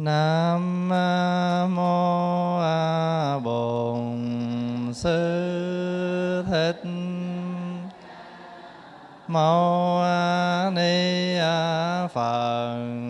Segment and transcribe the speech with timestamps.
[0.00, 0.88] Nam
[1.74, 6.82] mô a Bổn Sư Thích
[9.28, 10.02] Mâu
[10.74, 11.38] Ni
[12.14, 13.09] Phật.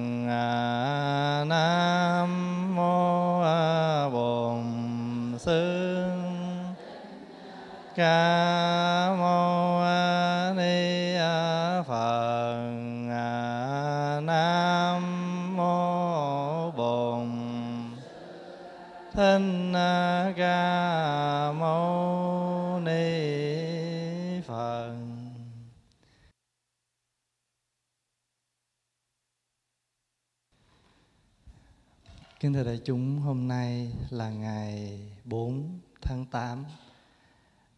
[32.70, 36.65] Đại chúng, hôm nay là ngày 4 tháng 8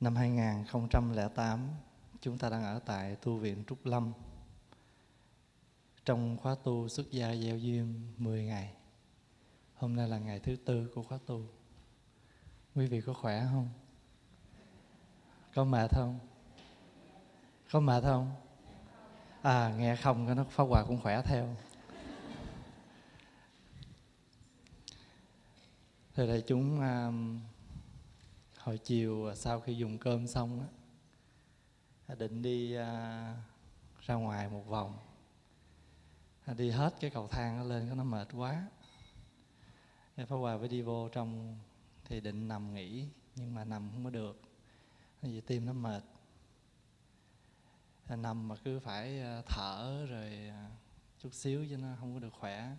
[0.00, 1.68] năm 2008.
[2.20, 4.12] Chúng ta đang ở tại tu viện Trúc Lâm
[6.04, 8.74] trong khóa tu xuất gia gieo duyên 10 ngày.
[9.74, 11.42] Hôm nay là ngày thứ tư của khóa tu.
[12.74, 13.68] Quý vị có khỏe không?
[15.54, 16.18] Có mệt không?
[17.72, 18.30] Có mệt không?
[19.42, 21.56] À nghe không cái nó Pháp Hòa cũng khỏe theo.
[26.14, 27.40] Thưa đại chúng, um,
[28.58, 30.66] hồi chiều à, sau khi dùng cơm xong á,
[32.06, 32.82] à, định đi uh,
[34.00, 34.98] ra ngoài một vòng.
[36.56, 38.66] Đi hết cái cầu thang nó lên, nó mệt quá.
[40.16, 41.58] Nên Pháp Hòa phải đi vô trong
[42.04, 44.40] thì định nằm nghỉ nhưng mà nằm không có được.
[45.22, 46.02] Vì tim nó mệt.
[48.08, 50.52] Nằm mà cứ phải thở rồi
[51.18, 52.70] chút xíu cho nó không có được khỏe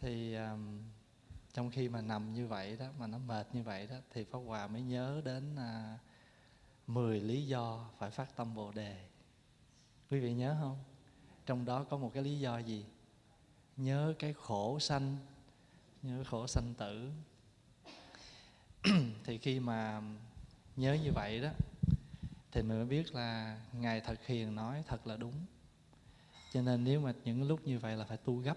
[0.00, 0.80] thì um,
[1.52, 4.38] trong khi mà nằm như vậy đó mà nó mệt như vậy đó thì pháp
[4.38, 9.08] hòa mới nhớ đến à, uh, 10 lý do phải phát tâm bồ đề.
[10.10, 10.78] Quý vị nhớ không?
[11.46, 12.84] Trong đó có một cái lý do gì?
[13.76, 15.16] Nhớ cái khổ sanh
[16.02, 17.10] nhớ khổ sanh tử.
[19.24, 20.02] Thì khi mà
[20.76, 21.50] nhớ như vậy đó
[22.52, 25.34] thì mình mới biết là ngài thật hiền nói thật là đúng.
[26.52, 28.56] Cho nên nếu mà những lúc như vậy là phải tu gấp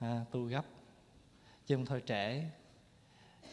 [0.00, 0.64] à, tu gấp.
[1.66, 2.44] Chứ không thôi trễ.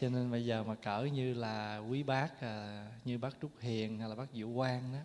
[0.00, 3.98] Cho nên bây giờ mà cỡ như là quý bác à, như bác Trúc Hiền
[3.98, 4.98] hay là bác Diệu Quang đó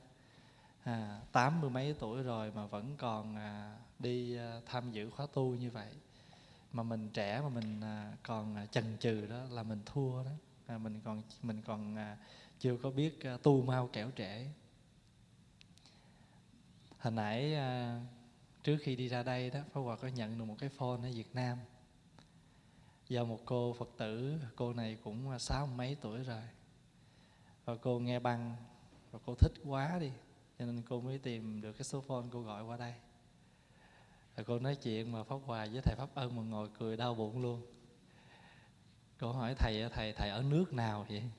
[0.83, 5.27] à, tám mươi mấy tuổi rồi mà vẫn còn à, đi à, tham dự khóa
[5.33, 5.89] tu như vậy
[6.73, 10.31] mà mình trẻ mà mình à, còn à, chần chừ đó là mình thua đó.
[10.67, 12.17] À, mình còn mình còn à,
[12.59, 14.47] chưa có biết à, tu mau kẻo trễ.
[16.99, 18.01] Hồi nãy à,
[18.63, 21.11] trước khi đi ra đây đó, Pháp Hòa có nhận được một cái phone ở
[21.15, 21.57] Việt Nam.
[23.07, 26.41] Do một cô Phật tử, cô này cũng à, sáu mấy tuổi rồi.
[27.65, 28.55] Và cô nghe băng,
[29.11, 30.11] và cô thích quá đi,
[30.59, 32.93] cho nên cô mới tìm được cái số phone cô gọi qua đây.
[34.37, 37.15] Rồi cô nói chuyện mà Pháp Hòa với thầy Pháp Ân mà ngồi cười đau
[37.15, 37.61] bụng luôn.
[39.19, 41.23] Cô hỏi, thầy thầy thầy ở nước nào vậy?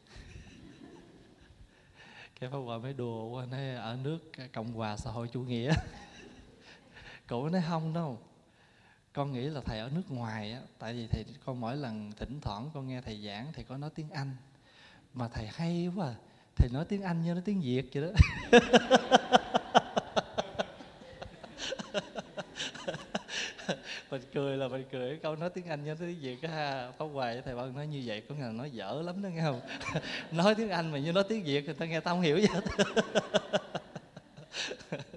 [2.40, 4.18] Cái Pháp Hòa mới đùa qua, nói, ở nước
[4.52, 5.74] Cộng hòa xã hội chủ nghĩa.
[7.26, 8.18] cậu nói không đâu.
[9.12, 12.40] Con nghĩ là thầy ở nước ngoài á, tại vì thầy, con mỗi lần thỉnh
[12.40, 14.36] thoảng con nghe thầy giảng thầy có nói tiếng anh.
[15.14, 16.14] Mà thầy hay quá à.
[16.56, 18.10] thầy nói tiếng anh như nói tiếng việt vậy đó.
[24.10, 26.92] Mình cười là mình cười câu nói tiếng anh như nói tiếng việt á ha.
[26.98, 29.60] Pháp hoài thầy bảo nói như vậy, có người nói dở lắm đó nghe không?
[30.30, 32.46] Nói tiếng anh mà như nói tiếng việt người ta nghe tao không hiểu gì
[32.50, 32.64] hết.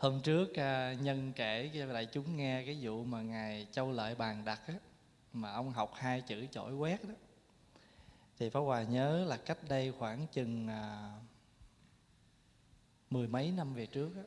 [0.00, 4.14] hôm trước à, nhân kể cho đại chúng nghe cái vụ mà ngài châu lợi
[4.14, 4.74] bàn đặt á
[5.32, 7.14] mà ông học hai chữ chổi quét đó.
[8.38, 11.12] Thì pháp hòa nhớ là cách đây khoảng chừng à,
[13.10, 14.22] mười mấy năm về trước á.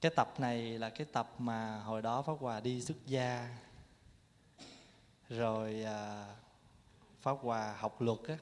[0.00, 3.56] Cái tập này là cái tập mà hồi đó pháp hòa đi xuất gia.
[5.28, 6.26] Rồi à,
[7.20, 8.36] pháp hòa học luật á.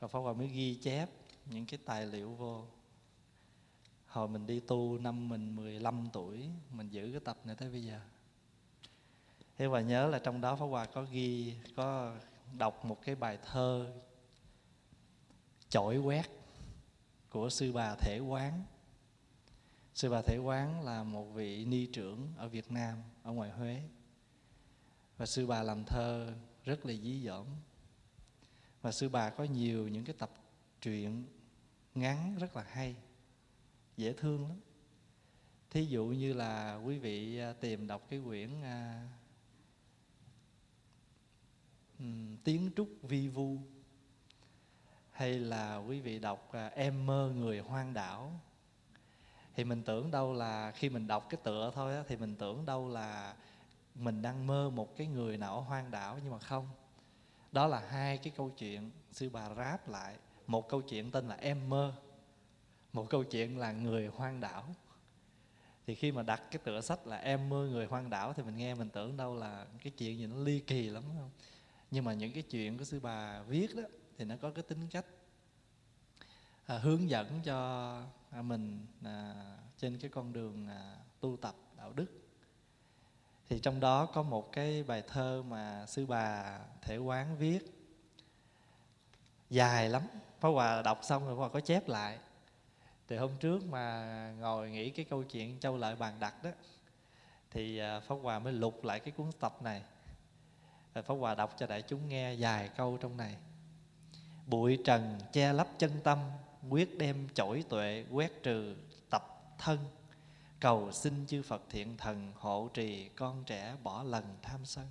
[0.00, 1.08] Rồi pháp hòa mới ghi chép
[1.46, 2.64] những cái tài liệu vô
[4.12, 7.84] hồi mình đi tu năm mình 15 tuổi, mình giữ cái tập này tới bây
[7.84, 8.00] giờ.
[9.56, 12.14] Thế và nhớ là trong đó Pháp Hòa có ghi, có
[12.58, 13.92] đọc một cái bài thơ
[15.68, 16.24] chổi quét
[17.30, 18.64] của sư bà Thể Quán.
[19.94, 23.82] Sư bà Thể Quán là một vị ni trưởng ở Việt Nam, ở ngoài Huế.
[25.16, 26.32] Và sư bà làm thơ
[26.64, 27.46] rất là dí dỏm.
[28.82, 30.30] Và sư bà có nhiều những cái tập
[30.80, 31.24] truyện
[31.94, 32.96] ngắn rất là hay
[33.96, 34.56] dễ thương lắm.
[35.70, 39.08] Thí dụ như là quý vị à, tìm đọc cái quyển à,
[42.44, 43.58] tiếng trúc vi vu
[45.10, 48.40] hay là quý vị đọc à, em mơ người hoang đảo
[49.54, 52.66] thì mình tưởng đâu là khi mình đọc cái tựa thôi á, thì mình tưởng
[52.66, 53.36] đâu là
[53.94, 56.68] mình đang mơ một cái người nào ở hoang đảo nhưng mà không.
[57.52, 60.16] Đó là hai cái câu chuyện sư bà ráp lại.
[60.46, 61.94] Một câu chuyện tên là em mơ
[62.92, 64.64] một câu chuyện là người hoang đảo.
[65.86, 68.56] Thì khi mà đặt cái tựa sách là em mơ người hoang đảo thì mình
[68.56, 71.30] nghe mình tưởng đâu là cái chuyện gì nó ly kỳ lắm không?
[71.90, 73.82] Nhưng mà những cái chuyện của sư bà viết đó
[74.18, 75.06] thì nó có cái tính cách
[76.66, 78.00] à, hướng dẫn cho
[78.30, 79.34] à, mình à,
[79.78, 82.06] trên cái con đường à, tu tập đạo đức.
[83.48, 87.60] Thì trong đó có một cái bài thơ mà sư bà thể quán viết
[89.50, 90.02] dài lắm.
[90.40, 92.18] Pháp Hòa đọc xong rồi Pháp Hòa có chép lại
[93.08, 96.50] thì hôm trước mà ngồi nghĩ cái câu chuyện châu lợi bàn đặt đó,
[97.50, 99.82] thì à, Pháp Hòa mới lục lại cái cuốn tập này.
[100.94, 103.36] Pháp Hòa đọc cho đại chúng nghe dài câu trong này.
[104.46, 106.18] Bụi trần che lấp chân tâm,
[106.70, 108.76] Quyết đem chổi tuệ quét trừ
[109.10, 109.78] tập thân.
[110.60, 114.86] Cầu xin chư Phật thiện thần hộ trì con trẻ bỏ lần tham sân.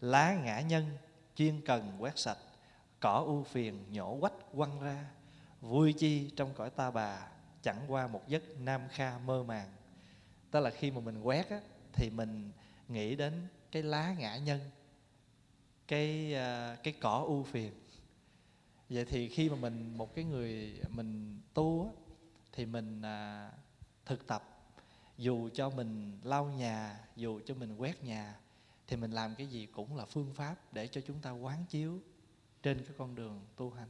[0.00, 0.86] Lá ngã nhân,
[1.36, 2.38] chuyên cần quét sạch,
[3.00, 5.04] Cỏ ưu phiền nhổ quách quăng ra.
[5.60, 7.28] Vui chi trong cõi ta bà
[7.62, 9.68] Chẳng qua một giấc nam kha mơ màng.
[10.50, 11.60] Tức là khi mà mình quét á,
[11.92, 12.50] Thì mình
[12.88, 14.60] nghĩ đến cái lá ngã nhân
[15.88, 17.72] Cái, ờ, cái cỏ u phiền.
[18.88, 21.90] Vậy thì khi mà mình một cái người mình tu á,
[22.52, 23.50] Thì mình à,
[24.06, 24.48] thực tập.
[25.18, 28.34] Dù cho mình lau nhà dù cho mình quét nhà
[28.86, 31.98] thì mình làm cái gì cũng là phương pháp để cho chúng ta quán chiếu
[32.62, 33.88] trên cái con đường tu hành.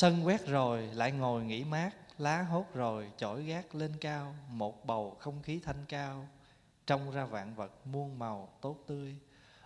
[0.00, 4.86] Sân quét rồi, lại ngồi nghỉ mát, lá hốt rồi, chổi gác lên cao, một
[4.86, 6.28] bầu không khí thanh cao.
[6.86, 9.16] Trông ra vạn vật muôn màu, tốt tươi.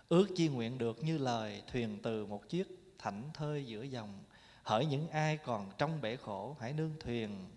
[0.09, 2.67] Ước chi nguyện được như lời, thuyền từ một chiếc,
[2.99, 4.23] thảnh thơi giữa dòng.
[4.63, 7.49] Hỡi những ai còn trong bể khổ, hãy nương thuyền.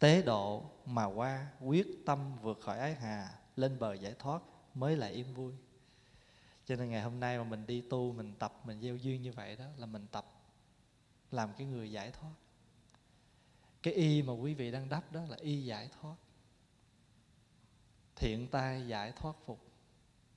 [0.00, 4.42] Tế độ mà qua, quyết tâm vượt khỏi ái hà, lên bờ giải thoát,
[4.74, 5.52] mới là yên vui.
[6.66, 9.32] Cho nên ngày hôm nay mà mình đi tu, mình tập, mình gieo duyên như
[9.32, 10.37] vậy đó, là mình tập
[11.30, 12.32] làm cái người giải thoát.
[13.82, 16.16] Cái y mà quý vị đang đắp đó là y giải thoát.
[18.16, 19.60] Thiện tai giải thoát phục.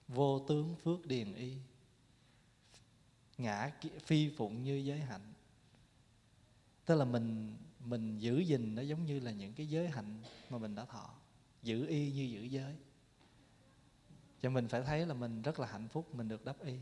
[0.07, 1.57] Vô tướng phước điền y.
[3.37, 5.33] Ngã phi phụng như giới hạnh.
[6.85, 10.57] Tức là mình mình giữ gìn nó giống như là những cái giới hạnh mà
[10.57, 11.13] mình đã thọ.
[11.63, 12.75] Giữ y như giữ giới.
[14.41, 16.77] Cho mình phải thấy là mình rất là hạnh phúc, mình được đắp y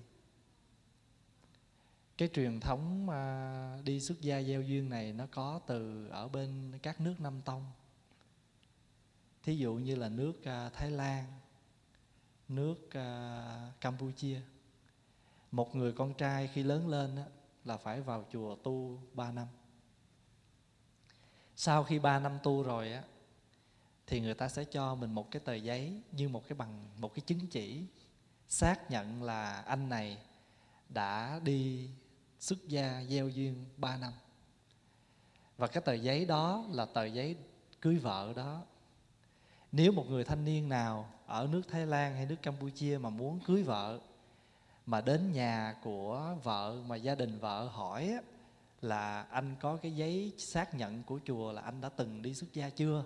[2.20, 6.80] cái truyền thống mà đi xuất gia gieo duyên này nó có từ ở bên
[6.84, 7.66] các nước Nam Tông.
[9.44, 11.26] Thí dụ như là nước à, Thái Lan
[12.48, 14.42] nước à, Campuchia.
[15.52, 17.26] Một người con trai khi lớn lên á,
[17.66, 19.48] là phải vào chùa tu 3 năm.
[21.56, 23.04] Sau khi 3 năm tu rồi á
[24.08, 27.14] thì người ta sẽ cho mình một cái tờ giấy như một cái bằng một
[27.14, 27.86] cái chứng chỉ
[28.48, 30.18] xác nhận là anh này
[30.90, 31.90] đã đi
[32.40, 34.14] xuất gia gieo duyên 3 năm.
[35.58, 37.36] Và cái tờ giấy đó là tờ giấy
[37.82, 38.62] cưới vợ đó.
[39.72, 43.40] Nếu một người thanh niên nào ở nước Thái Lan hay nước Campuchia mà muốn
[43.40, 44.00] cưới vợ,
[44.86, 48.20] mà đến nhà của vợ mà gia đình vợ hỏi
[48.82, 52.54] là anh có cái giấy xác nhận của chùa là anh đã từng đi xuất
[52.54, 53.04] gia chưa?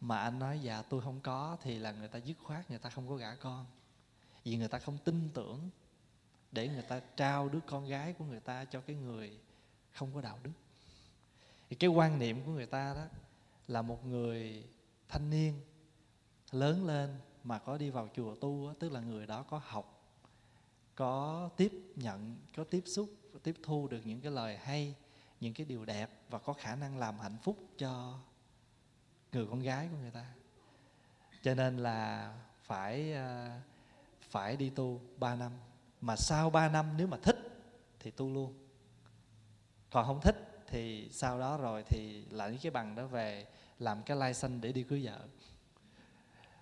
[0.00, 1.56] Mà anh nói dạ tôi không có.
[1.62, 3.66] Thì là người ta dứt khoát, người ta không có gả con.
[4.44, 5.70] Vì người ta không tin tưởng
[6.52, 9.38] để người ta trao đứa con gái của người ta cho cái người
[9.92, 10.52] không có đạo đức.
[11.70, 13.04] Thì cái quan niệm của người ta đó
[13.68, 14.64] là một người
[15.08, 15.60] thanh niên
[16.50, 20.02] lớn lên mà có đi vào chùa tu tức là người đó có học,
[20.94, 24.94] có tiếp nhận, có tiếp xúc có tiếp thu được những cái lời hay,
[25.40, 28.18] những cái điều đẹp và có khả năng làm hạnh phúc cho
[29.32, 30.26] người con gái của người ta.
[31.42, 32.32] Cho nên là
[32.62, 33.60] phải à,
[34.20, 35.52] phải đi tu 3 năm
[36.02, 37.38] mà sau 3 năm nếu mà thích
[38.00, 38.54] thì tu luôn.
[39.90, 43.46] Còn không thích thì sau đó rồi thì lãnh cái bằng đó về
[43.78, 45.18] làm cái license để đi cưới vợ.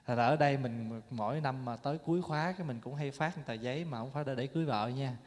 [0.07, 3.47] Thật ở đây mình mỗi năm mà tới cuối khóa cái mình cũng hay phát
[3.47, 5.17] tờ giấy mà không phải để cưới vợ nha.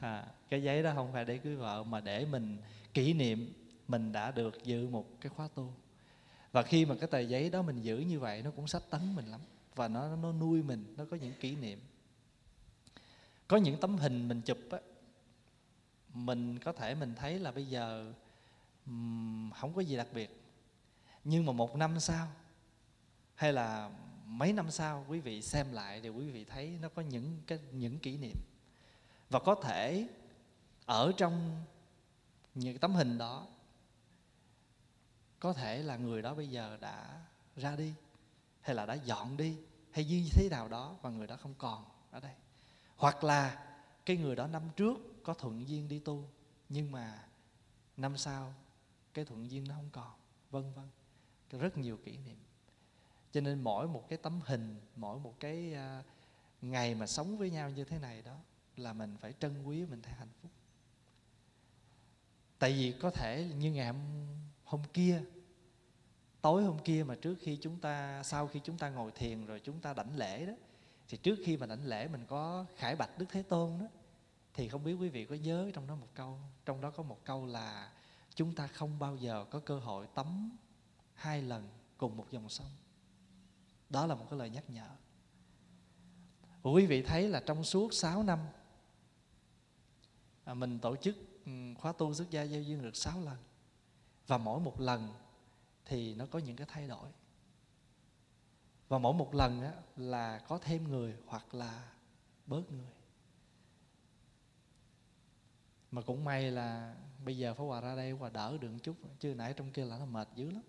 [0.00, 2.58] À, cái giấy đó không phải để cưới vợ mà để mình
[2.94, 3.52] kỷ niệm
[3.88, 5.72] mình đã được dự một cái khóa tu.
[6.52, 9.14] Và khi mà cái tờ giấy đó mình giữ như vậy nó cũng sách tấn
[9.14, 9.40] mình lắm
[9.74, 11.80] và nó nó nuôi mình nó có những kỷ niệm
[13.48, 14.78] có những tấm hình mình chụp á,
[16.14, 18.12] mình có thể mình thấy là bây giờ
[19.54, 20.42] không có gì đặc biệt.
[21.24, 22.28] Nhưng mà một năm sau,
[23.34, 23.90] hay là
[24.24, 27.58] mấy năm sau, quý vị xem lại thì quý vị thấy nó có những cái,
[27.72, 28.36] những kỷ niệm.
[29.30, 30.08] Và có thể
[30.86, 31.62] ở trong
[32.54, 33.46] những tấm hình đó,
[35.40, 37.20] có thể là người đó bây giờ đã
[37.56, 37.94] ra đi,
[38.60, 39.56] hay là đã dọn đi,
[39.90, 42.32] hay như thế nào đó và người đó không còn ở đây
[42.96, 43.66] hoặc là
[44.06, 46.28] cái người đó năm trước có thuận duyên đi tu
[46.68, 47.24] nhưng mà
[47.96, 48.54] năm sau
[49.14, 50.12] cái thuận duyên nó không còn
[50.50, 50.88] vân vân.
[51.60, 52.38] Rất nhiều kỷ niệm.
[53.32, 56.04] Cho nên mỗi một cái tấm hình mỗi một cái uh,
[56.62, 58.36] ngày mà sống với nhau như thế này đó
[58.76, 60.50] là mình phải trân quý mình thấy hạnh phúc.
[62.58, 63.96] Tại vì có thể như ngày hôm,
[64.64, 65.22] hôm kia
[66.40, 69.60] tối hôm kia mà trước khi chúng ta sau khi chúng ta ngồi thiền rồi
[69.64, 70.52] chúng ta đảnh lễ đó
[71.08, 73.86] thì trước khi mà đảnh lễ mình có khải bạch đức thế tôn đó,
[74.54, 77.24] thì không biết quý vị có nhớ trong đó một câu trong đó có một
[77.24, 77.92] câu là,
[78.34, 80.56] chúng ta không bao giờ có cơ hội tắm
[81.14, 82.70] hai lần cùng một dòng sông.
[83.90, 84.88] Đó là một cái lời nhắc nhở.
[86.62, 88.38] Và quý vị thấy là trong suốt 6 năm
[90.44, 91.16] à, mình tổ chức
[91.78, 93.36] khóa tu xuất gia giao duyên được 6 lần,
[94.26, 95.14] và mỗi một lần
[95.84, 97.08] thì nó có những cái thay đổi
[98.88, 101.82] và mỗi một lần á, là có thêm người hoặc là
[102.46, 102.90] bớt người.
[105.90, 108.96] Mà cũng may là bây giờ Pháp Hòa ra đây Hòa đỡ được một chút
[109.18, 110.62] chứ nãy trong kia là nó mệt dữ lắm.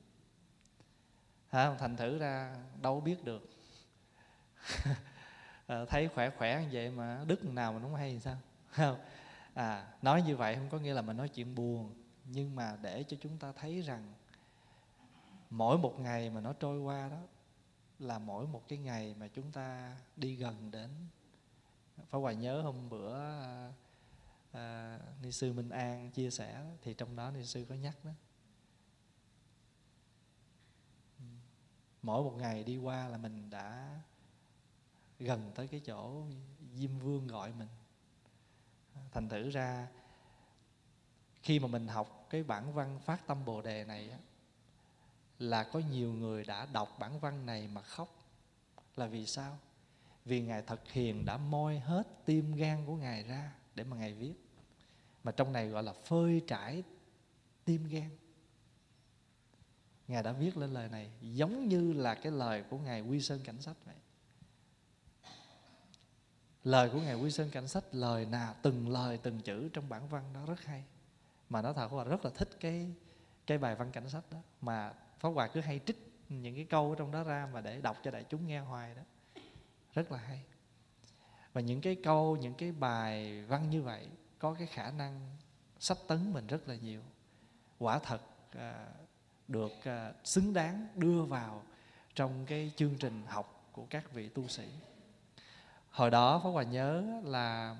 [1.47, 1.75] Hả?
[1.79, 3.49] thành thử ra đâu biết được.
[5.67, 8.37] À, thấy khỏe khỏe như vậy mà đứt nào mà không hay thì sao?
[8.69, 8.99] Không?
[9.53, 11.93] À nói như vậy không có nghĩa là mình nói chuyện buồn
[12.25, 14.13] nhưng mà để cho chúng ta thấy rằng
[15.49, 17.17] mỗi một ngày mà nó trôi qua đó
[17.99, 20.89] là mỗi một cái ngày mà chúng ta đi gần đến.
[22.09, 23.73] Pháp Hòa nhớ hôm bữa à,
[24.51, 28.11] à, Ni Sư Minh An chia sẻ thì trong đó Ni Sư có nhắc đó.
[32.01, 33.99] Mỗi một ngày đi qua là mình đã
[35.19, 36.23] gần tới cái chỗ
[36.73, 37.67] Diêm Vương gọi mình.
[39.11, 39.87] Thành thử ra
[41.41, 44.17] khi mà mình học cái bản văn phát tâm bồ đề này á,
[45.39, 48.15] là có nhiều người đã đọc bản văn này mà khóc.
[48.95, 49.57] Là vì sao?
[50.25, 54.13] Vì ngài thật hiền đã moi hết tim gan của ngài ra để mà ngài
[54.13, 54.33] viết.
[55.23, 56.83] Mà trong này gọi là phơi trải
[57.65, 58.09] tim gan.
[60.07, 63.41] Ngài đã viết lên lời này giống như là cái lời của ngài quy sơn
[63.43, 63.95] cảnh sách vậy.
[66.63, 70.09] Lời của ngài quy sơn cảnh sách, lời nào từng lời, từng chữ trong bản
[70.09, 70.83] văn đó rất hay.
[71.49, 72.91] Mà nó thật là rất là thích cái
[73.47, 74.37] cái bài văn cảnh sách đó.
[74.61, 75.97] Mà pháp hòa cứ hay trích
[76.29, 79.01] những cái câu trong đó ra mà để đọc cho đại chúng nghe hoài đó.
[79.93, 80.41] Rất là hay.
[81.53, 84.07] Và những cái câu những cái bài văn như vậy
[84.39, 85.37] có cái khả năng
[85.79, 87.01] sách tấn mình rất là nhiều.
[87.79, 88.21] Quả thật
[88.51, 88.87] à,
[89.47, 91.63] được à, xứng đáng đưa vào
[92.15, 94.67] trong cái chương trình học của các vị tu sĩ.
[95.89, 97.77] Hồi đó pháp hòa nhớ là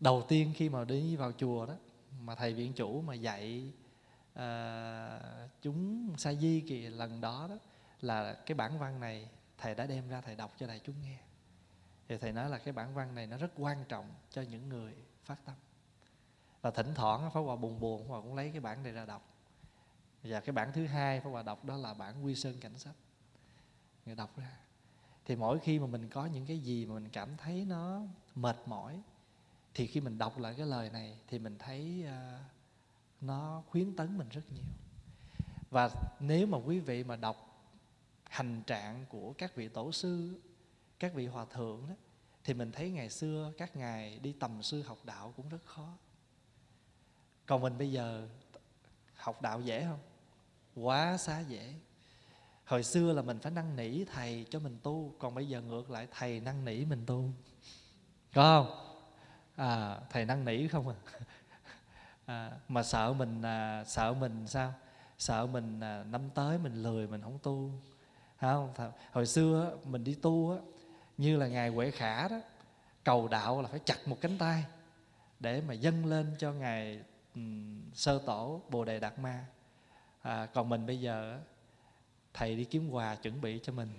[0.00, 1.74] đầu tiên khi mà đi vào chùa đó
[2.20, 3.72] mà thầy viện chủ mà dạy
[4.38, 5.20] à,
[5.62, 7.56] chúng sa di kỳ lần đó đó
[8.00, 9.28] là cái bản văn này
[9.58, 11.18] thầy đã đem ra thầy đọc cho đại chúng nghe.
[12.08, 14.94] Thì thầy nói là cái bản văn này nó rất quan trọng cho những người
[15.24, 15.54] phát tâm.
[16.60, 19.04] Và thỉnh thoảng pháp hòa buồn buồn pháp hòa cũng lấy cái bản này ra
[19.04, 19.28] đọc.
[20.22, 22.94] Và cái bản thứ hai pháp hòa đọc đó là bản quy sơn cảnh sách
[24.06, 24.56] người đọc ra.
[25.24, 28.00] Thì mỗi khi mà mình có những cái gì mà mình cảm thấy nó
[28.34, 29.00] mệt mỏi
[29.74, 32.57] thì khi mình đọc lại cái lời này thì mình thấy uh,
[33.20, 34.64] nó khuyến tấn mình rất nhiều.
[35.70, 37.44] Và nếu mà quý vị mà đọc
[38.24, 40.40] hành trạng của các vị tổ sư
[40.98, 41.94] các vị hòa thượng đó
[42.44, 45.88] thì mình thấy ngày xưa các ngài đi tầm sư học đạo cũng rất khó.
[47.46, 48.28] Còn mình bây giờ
[49.14, 50.00] học đạo dễ không?
[50.74, 51.74] Quá xá dễ.
[52.64, 55.90] Hồi xưa là mình phải năn nỉ thầy cho mình tu còn bây giờ ngược
[55.90, 57.30] lại thầy năn nỉ mình tu.
[58.34, 58.84] Có không?
[59.56, 60.94] À, thầy năn nỉ không à,
[62.28, 64.74] à mà sợ mình à, sợ mình sao?
[65.18, 67.70] Sợ mình à, năm tới mình lười mình không tu.
[68.40, 68.72] Không
[69.12, 70.58] hồi xưa mình đi tu á
[71.18, 72.40] như là ngài huệ khả đó
[73.04, 74.64] cầu đạo là phải chặt một cánh tay
[75.40, 77.00] để mà dâng lên cho ngài
[77.34, 79.44] um, sơ tổ bồ đề đạt ma.
[80.22, 81.40] À, còn mình bây giờ
[82.34, 83.88] thầy đi kiếm quà chuẩn bị cho mình.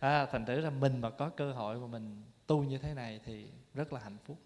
[0.00, 3.20] À, thành thử ra mình mà có cơ hội mà mình tu như thế này
[3.24, 4.36] thì rất là hạnh phúc.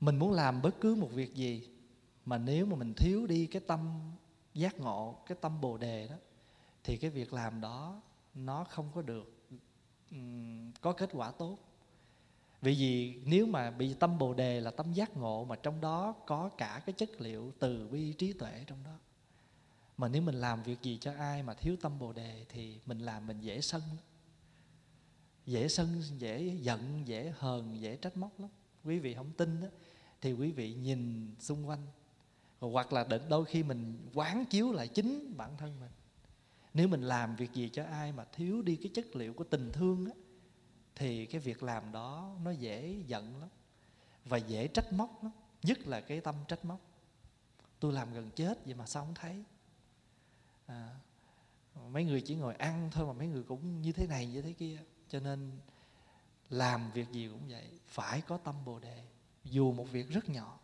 [0.00, 1.68] Mình muốn làm bất cứ một việc gì
[2.24, 4.00] mà nếu mà mình thiếu đi cái tâm
[4.54, 6.16] giác ngộ cái tâm bồ đề đó
[6.84, 8.02] thì cái việc làm đó
[8.34, 9.32] nó không có được
[10.10, 11.58] um, có kết quả tốt.
[12.62, 16.12] Vì vì nếu mà bị tâm bồ đề là tâm giác ngộ mà trong đó
[16.26, 18.98] có cả cái chất liệu từ bi trí tuệ trong đó
[19.96, 22.98] mà nếu mình làm việc gì cho ai mà thiếu tâm bồ đề thì mình
[22.98, 23.82] làm mình dễ sân
[25.46, 28.50] dễ sân dễ giận dễ hờn dễ trách móc lắm.
[28.84, 29.66] Quý vị không tin đó
[30.20, 31.86] thì quý vị nhìn xung quanh.
[32.58, 35.90] Hoặc là đôi khi mình quán chiếu lại chính bản thân mình.
[36.74, 39.70] Nếu mình làm việc gì cho ai mà thiếu đi cái chất liệu của tình
[39.72, 40.12] thương á
[40.94, 43.48] thì cái việc làm đó nó dễ giận lắm
[44.24, 45.32] và dễ trách móc lắm.
[45.62, 46.80] Nhất là cái tâm trách móc.
[47.80, 49.44] Tôi làm gần chết vậy mà sao không thấy?
[50.66, 50.96] À,
[51.90, 54.52] mấy người chỉ ngồi ăn thôi mà mấy người cũng như thế này như thế
[54.52, 54.78] kia.
[55.08, 55.58] Cho nên
[56.50, 59.04] làm việc gì cũng vậy phải có tâm bồ đề
[59.44, 60.58] dù một việc rất nhỏ.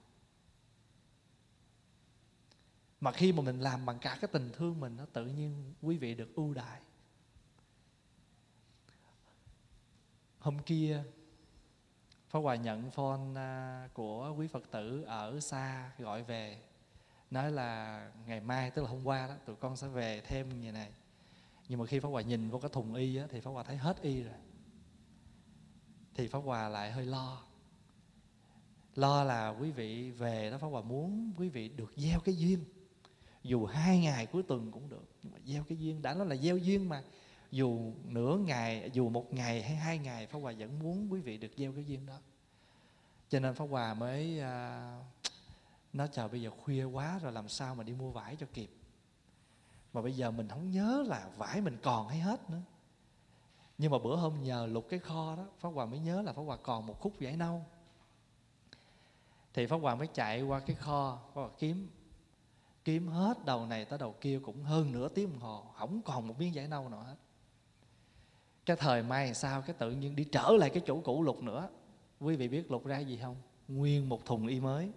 [3.01, 5.97] Mà khi mà mình làm bằng cả cái tình thương mình nó tự nhiên quý
[5.97, 6.81] vị được ưu đại
[10.47, 11.03] hôm kia
[12.29, 16.63] Pháp Hòa nhận phone à, của quý Phật tử ở xa gọi về
[17.31, 20.73] Nói là ngày mai tức là hôm qua đó tụi con sẽ về thêm như
[20.73, 20.91] này.
[21.69, 23.77] Nhưng mà khi Pháp Hòa nhìn vô cái thùng y á, thì Pháp Hòa thấy
[23.77, 24.35] hết y rồi.
[26.15, 27.46] Thì Pháp Hòa lại hơi lo.
[28.97, 32.65] Lo là quý vị về đó Pháp Hòa muốn quý vị được gieo cái duyên.
[33.43, 36.03] Dù hai ngày cuối tuần cũng được Nhưng mà gieo cái duyên.
[36.03, 37.03] Đã nói là gieo duyên mà.
[37.51, 41.39] Dù nửa ngày dù một ngày hay hai ngày pháp hòa vẫn muốn quý vị
[41.39, 42.19] được gieo cái duyên đó.
[43.29, 45.01] Cho nên pháp hòa mới à,
[45.93, 48.71] nói chờ bây giờ khuya quá rồi làm sao mà đi mua vải cho kịp?
[49.93, 52.63] Mà bây giờ mình không nhớ là vải mình còn hay hết nữa.
[53.79, 56.43] Nhưng mà bữa hôm nhờ lục cái kho đó pháp hòa mới nhớ là pháp
[56.43, 57.65] hòa còn một khúc vải nâu
[59.57, 61.89] thì pháp hoàng mới chạy qua cái kho pháp kiếm.
[62.85, 66.29] Kiếm hết đầu này tới đầu kia cũng hơn nửa tiếng đồng hồ, không còn
[66.29, 67.15] một miếng vải nâu nào hết.
[68.67, 71.69] Cái thời mai sao cái tự nhiên đi trở lại cái chỗ cũ lục nữa.
[72.21, 73.37] Quý vị biết lục ra gì không?
[73.69, 74.91] Nguyên một thùng y mới.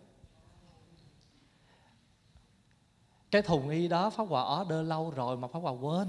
[3.31, 6.07] Cái thùng y đó pháp hòa order lâu rồi mà pháp hòa quên.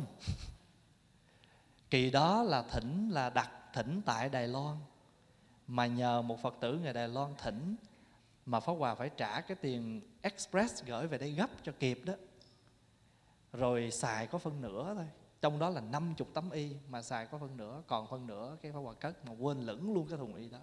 [1.91, 4.77] Kỳ đó là thỉnh là đặt thỉnh tại đài loan.
[5.67, 7.77] Mà nhờ một phật tử người đài loan thỉnh
[8.51, 12.15] mà pháp hòa phải trả cái tiền express gửi về đây gấp cho kịp đó.
[13.53, 15.07] Rồi xài có phân nửa thôi.
[15.41, 18.73] Trong đó là 50 tấm y mà xài có phân nửa, còn phân nửa cái
[18.73, 20.59] Pháp hòa cất mà quên lửng luôn cái thùng y đó.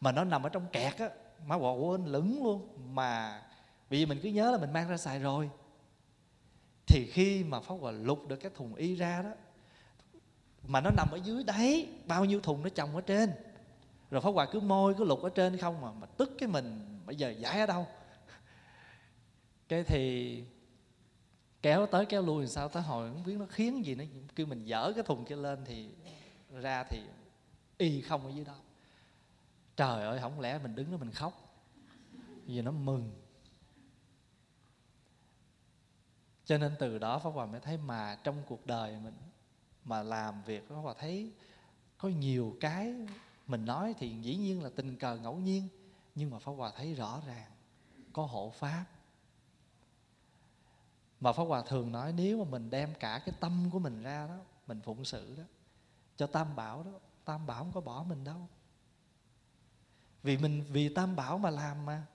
[0.00, 1.10] Mà nó nằm ở trong kẹt á
[1.46, 2.68] má hòa quên lửng luôn.
[2.94, 3.42] Mà
[3.88, 5.50] vì mình cứ nhớ là mình mang ra xài rồi.
[6.86, 9.30] Thì khi mà pháp hòa lục được cái thùng y ra đó,
[10.66, 13.32] mà nó nằm ở dưới đáy, bao nhiêu thùng nó chồng ở trên.
[14.10, 16.97] Rồi pháp hòa cứ môi, cứ lục ở trên không mà mà tức cái mình
[17.08, 17.86] bây giờ giải ở đâu?
[19.68, 20.44] Cái thì
[21.62, 24.46] kéo tới kéo lui làm sao tới hồi không biết nó khiến gì nó kêu
[24.46, 25.88] mình dở cái thùng kia lên thì
[26.52, 27.00] ra thì
[27.78, 28.54] y không ở dưới đó.
[29.76, 31.64] Trời ơi, không lẽ mình đứng đó mình khóc?
[32.46, 33.12] Vì nó mừng.
[36.44, 39.14] Cho nên từ đó pháp hòa mới thấy mà trong cuộc đời mình,
[39.84, 41.32] mà làm việc pháp hòa thấy
[41.98, 42.94] có nhiều cái
[43.46, 45.68] mình nói thì dĩ nhiên là tình cờ ngẫu nhiên
[46.18, 47.50] nhưng mà pháp hòa thấy rõ ràng
[48.12, 48.84] có hộ pháp.
[51.20, 54.26] Mà Pháp Hòa thường nói nếu mà mình đem cả cái tâm của mình ra
[54.26, 55.42] đó, Mình phụng sự đó,
[56.16, 56.90] Cho Tam Bảo đó,
[57.24, 58.48] Tam Bảo không có bỏ mình đâu.
[60.22, 62.06] Vì mình, vì Tam Bảo mà làm mà,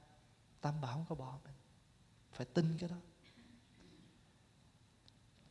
[0.61, 1.53] Tam Bảo không có bỏ mình.
[2.31, 2.95] Phải tin cái đó.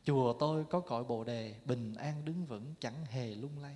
[0.03, 3.75] Chùa tôi có cội bồ đề Bình an đứng vững, chẳng hề lung lay.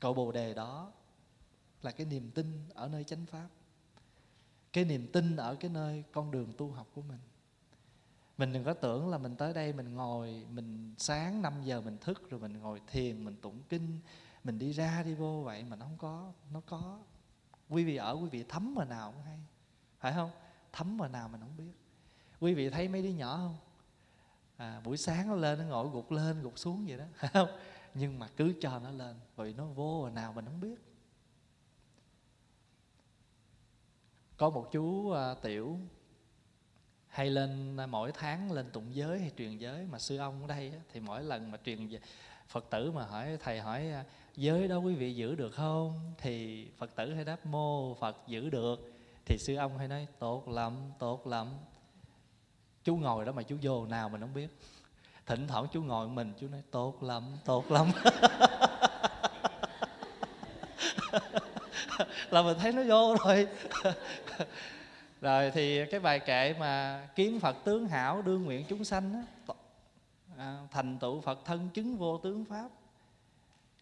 [0.00, 0.92] Cội bồ đề đó
[1.84, 3.48] là cái niềm tin ở nơi chánh pháp.
[4.72, 7.18] Cái niềm tin ở cái nơi con đường tu học của mình.
[8.38, 11.98] Mình đừng có tưởng là mình tới đây mình ngồi mình sáng 5 giờ mình
[12.00, 14.00] thức rồi mình ngồi thiền mình tụng kinh
[14.44, 16.98] mình đi ra đi vô vậy mà nó không có nó có.
[17.68, 19.38] Quý vị ở quý vị thấm mà nào cũng hay.
[20.00, 20.30] Phải không?
[20.72, 21.72] Thấm mà nào mình không biết.
[22.40, 23.56] Quý vị thấy mấy đứa nhỏ không?
[24.56, 27.04] À, buổi sáng nó lên nó ngồi gục lên gục xuống vậy đó.
[27.14, 27.48] Phải không?
[27.94, 30.93] Nhưng mà cứ cho nó lên vì nó vô mà nào mình không biết.
[34.36, 35.78] Có một chú uh, tiểu
[37.08, 39.86] hay lên à, mỗi tháng lên tụng giới hay truyền giới.
[39.90, 41.88] Mà sư ông ở đây thì mỗi lần mà truyền
[42.48, 44.04] phật tử mà hỏi thầy hỏi à,
[44.36, 46.14] giới đó quý vị giữ được không?
[46.18, 48.92] Thì phật tử hay đáp mô phật giữ được.
[49.26, 51.48] Thì sư ông hay nói tốt lắm tốt lắm.
[52.84, 54.58] Chú ngồi đó mà chú vô nào mình không biết.
[55.26, 57.90] Thỉnh thoảng chú ngồi mình chú nói tốt lắm tốt lắm.
[62.34, 63.48] là mình thấy nó vô rồi.
[65.20, 69.54] Rồi thì cái bài kệ mà kiến phật tướng hảo đương nguyện chúng sanh đó,
[70.36, 72.68] à, thành tựu phật thân chứng vô tướng pháp.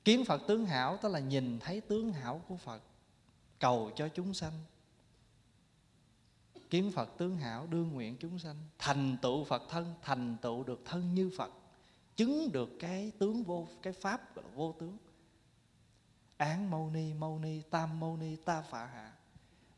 [0.05, 2.83] Kiến phật tướng hảo tức là nhìn thấy tướng hảo của phật
[3.59, 4.53] cầu cho chúng sanh.
[6.71, 10.83] Kiến phật tướng hảo đương nguyện chúng sanh thành tựu phật thân thành tựu được
[10.85, 11.53] thân như phật
[12.17, 14.97] chứng được cái tướng vô cái pháp gọi là vô tướng
[16.45, 19.13] án mâu ni mâu ni, tam mâu ni, ta phạ hạ.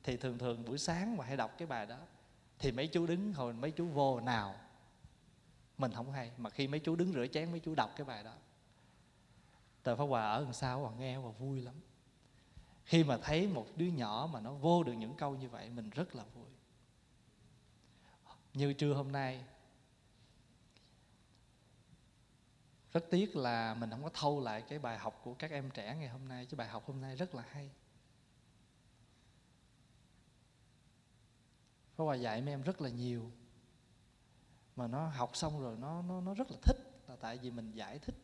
[0.02, 1.98] Thì thường thường buổi sáng mà hay đọc cái bài đó,
[2.58, 4.54] thì mấy chú đứng hồi mấy chú vô nào,
[5.78, 6.30] mình không hay.
[6.36, 8.34] Mà khi mấy chú đứng rửa chén, mấy chú đọc cái bài đó,
[9.82, 11.74] tờ pháp hòa ở đằng sau hòa nghe và vui lắm.
[12.84, 15.90] Khi mà thấy một đứa nhỏ mà nó vô được những câu như vậy, mình
[15.90, 16.50] rất là vui.
[18.54, 19.44] Như trưa hôm nay
[22.94, 25.96] rất tiếc là mình không có thâu lại cái bài học của các em trẻ
[25.96, 26.46] ngày hôm nay.
[26.46, 27.70] Chứ bài học hôm nay rất là hay.
[31.96, 33.30] Pháp Hòa dạy mấy em rất là nhiều.
[34.76, 36.76] Mà nó học xong rồi nó nó nó rất là thích,
[37.08, 38.14] là tại vì mình giải thích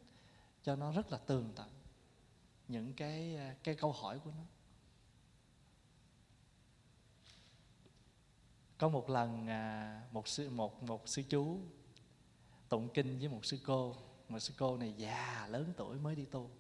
[0.63, 1.69] cho nó rất là tường tận
[2.69, 4.45] những cái à, cái câu hỏi của nó.
[8.79, 11.61] Có một lần à, một sư, một một sư chú
[12.69, 13.97] tụng kinh với một sư cô
[14.31, 16.51] mà sư cô này già, lớn tuổi mới đi tu.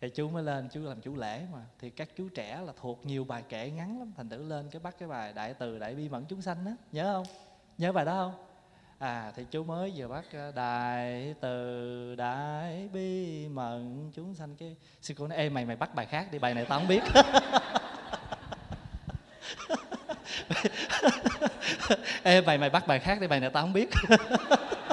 [0.00, 1.64] Thì chú mới lên, chú làm chủ lễ mà.
[1.80, 4.12] Thì các chú trẻ là thuộc nhiều bài kể ngắn lắm.
[4.16, 6.70] Thành thử lên cái bắt cái bài đại từ, đại bi mẫn chúng sanh đó
[6.92, 7.26] nhớ không?
[7.78, 8.44] Nhớ bài đó không?
[8.98, 14.56] À thì chú mới vừa bắt ờ, đại từ, đại bi mẫn chúng sanh.
[14.56, 16.88] Cái sư cô nói, ê, mày mày bắt bài khác đi, bài này tao không
[16.88, 17.02] biết.
[22.22, 23.88] Ê, mày mày bắt bài khác đi, bài này tao không biết.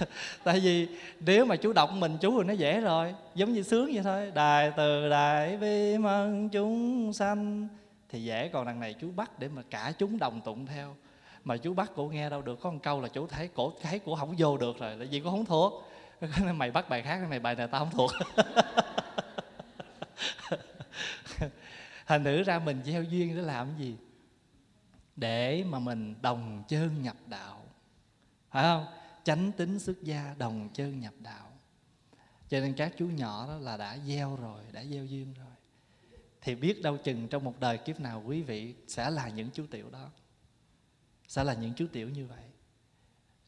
[0.44, 0.88] tại vì
[1.20, 4.32] nếu mà chú đọc mình chú thì nó dễ rồi, giống như sướng vậy thôi.
[4.34, 7.68] Đài từ đại bi mân chúng sanh.
[8.08, 10.96] Thì dễ, còn đằng này chú bắt để mà cả chúng đồng tụng theo.
[11.44, 13.98] Mà chú bắt cổ nghe đâu được, có một câu là chú thấy cổ thấy
[13.98, 15.72] cổ không vô được rồi, là vì cổ không thuộc.
[16.54, 18.10] Mày bắt bài khác này bài này tao không thuộc.
[22.06, 23.96] Thành thử ra mình gieo duyên để làm cái gì?
[25.16, 27.62] Để mà mình đồng chân nhập đạo.
[28.50, 28.86] Phải không?
[29.24, 31.52] Chánh tính xuất gia, đồng chân nhập đạo.
[32.48, 35.52] Cho nên các chú nhỏ đó là đã gieo rồi, đã gieo duyên rồi.
[36.40, 39.66] Thì biết đâu chừng trong một đời kiếp nào quý vị sẽ là những chú
[39.70, 40.10] tiểu đó,
[41.28, 42.44] sẽ là những chú tiểu như vậy.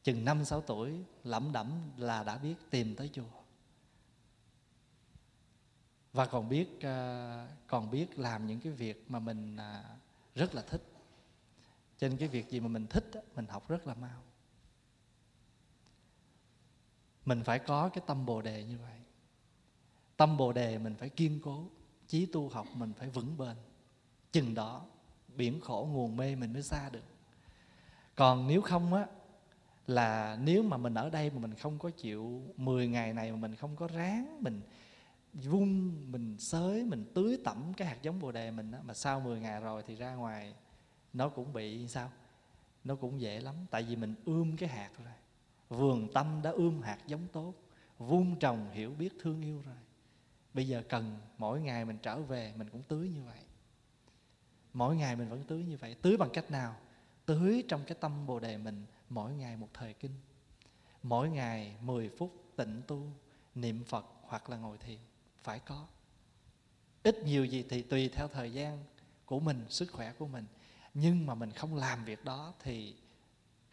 [0.03, 3.43] Chừng năm, sáu tuổi, lẩm đẩm là đã biết tìm tới chùa.
[6.13, 9.85] Và còn biết ờ, còn biết làm những cái việc mà mình à,
[10.35, 10.83] rất là thích.
[11.99, 14.23] Cho nên cái việc gì mà mình thích mình học rất là mau
[17.25, 18.99] mình phải có cái tâm bồ đề như vậy.
[20.17, 21.69] Tâm bồ đề mình phải kiên cố,
[22.07, 23.57] chí tu học mình phải vững bền.
[24.33, 24.87] Chừng đó,
[25.37, 27.05] biển khổ nguồn mê mình mới xa được.
[28.15, 29.07] Còn nếu không á,
[29.87, 33.37] là nếu mà mình ở đây mà mình không có chịu 10 ngày này mà
[33.37, 34.61] mình không có ráng, mình
[35.33, 39.21] vung mình xới, mình tưới tẩm cái hạt giống bồ đề mình á, mà sau
[39.21, 40.55] 10 ngày rồi thì ra ngoài,
[41.13, 42.11] nó cũng bị sao?
[42.85, 45.13] Nó cũng dễ lắm, tại vì mình ươm cái hạt rồi
[45.75, 47.55] vườn tâm đã ươm hạt giống tốt
[47.99, 49.77] vun trồng hiểu biết thương yêu rồi.
[50.55, 53.39] Bây giờ cần mỗi ngày mình trở về, mình cũng tưới như vậy.
[54.73, 55.97] Mỗi ngày mình vẫn tưới như vậy.
[56.03, 56.77] Tưới bằng cách nào?
[57.27, 60.15] Tưới trong cái tâm bồ đề mình mỗi ngày một thời kinh.
[61.03, 63.07] Mỗi ngày 10 phút tịnh tu,
[63.55, 64.99] niệm phật hoặc là ngồi thiền.
[65.43, 65.87] Phải có.
[67.03, 68.85] Ít nhiều gì thì tùy theo thời gian
[69.27, 70.45] của mình, sức khỏe của mình.
[70.95, 72.97] Nhưng mà mình không làm việc đó thì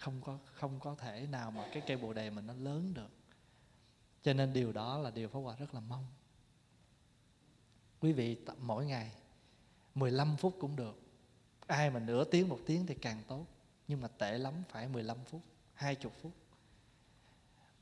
[0.01, 3.09] không có không có thể nào mà cái cây bồ đề mình nó lớn được.
[4.23, 6.05] Cho nên điều đó là điều Pháp Hòa rất là mong.
[7.99, 9.11] Quý vị tập mỗi ngày
[9.95, 11.01] 15 phút cũng được.
[11.67, 13.45] Ai mà nửa tiếng, một tiếng thì càng tốt.
[13.87, 15.41] Nhưng mà tệ lắm, phải 15 phút
[15.73, 16.31] 20 phút.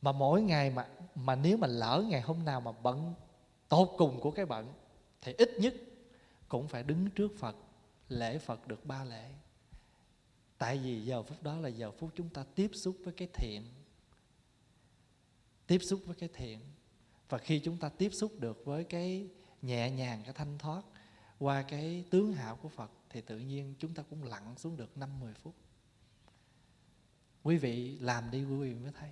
[0.02, 3.14] Mà mỗi ngày mà mà nếu mà lỡ ngày hôm nào mà bận
[3.70, 4.74] tốt cùng của cái bận,
[5.22, 5.74] thì ít nhất
[6.50, 7.56] cũng phải đứng trước Phật,
[8.10, 9.30] lễ Phật được ba lễ
[10.60, 13.64] tại vì giờ phút đó là giờ phút chúng ta tiếp xúc với cái thiện
[15.68, 16.60] tiếp xúc với cái thiện
[17.30, 19.28] và khi chúng ta tiếp xúc được với cái
[19.62, 20.82] nhẹ nhàng cái thanh thoát
[21.40, 24.90] qua cái tướng hảo của Phật thì tự nhiên chúng ta cũng lặn xuống được
[24.96, 25.56] 5-10 phút.
[27.44, 29.12] Quý vị làm đi quý vị mới thấy.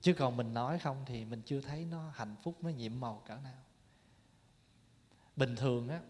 [0.00, 3.22] Chứ còn mình nói không thì mình chưa thấy nó hạnh phúc, nó nhiệm màu
[3.26, 3.62] cỡ nào.
[5.36, 6.00] Bình thường á,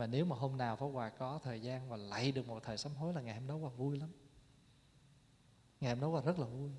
[0.00, 2.78] mà nếu mà hôm nào Pháp Hòa có thời gian và lạy được một thời
[2.78, 4.10] sám hối là ngày hôm đó Hòa vui lắm.
[5.80, 6.70] Ngày hôm đó Hòa rất là vui.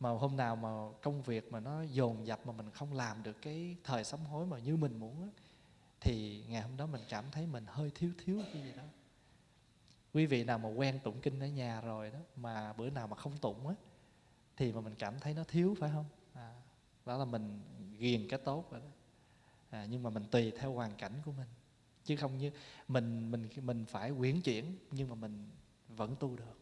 [0.00, 0.68] Mà hôm nào mà
[1.02, 4.46] công việc mà nó dồn dập mà mình không làm được cái thời sám hối
[4.46, 5.28] mà như mình muốn á,
[6.00, 8.82] thì ngày hôm đó mình cảm thấy mình hơi thiếu thiếu cái gì đó.
[10.14, 13.16] Quý vị nào mà quen tụng kinh ở nhà rồi đó mà bữa nào mà
[13.16, 13.74] không tụng á
[14.56, 16.06] thì mà mình cảm thấy nó thiếu phải không?
[16.34, 16.54] À,
[17.06, 17.62] đó là mình
[17.98, 18.88] ghiền cái tốt rồi đó.
[19.70, 21.48] À, nhưng mà mình tùy theo hoàn cảnh của mình
[22.06, 22.50] chứ không như
[22.88, 25.50] mình mình mình phải quyển chuyển, nhưng mà mình
[25.88, 26.58] vẫn tu được.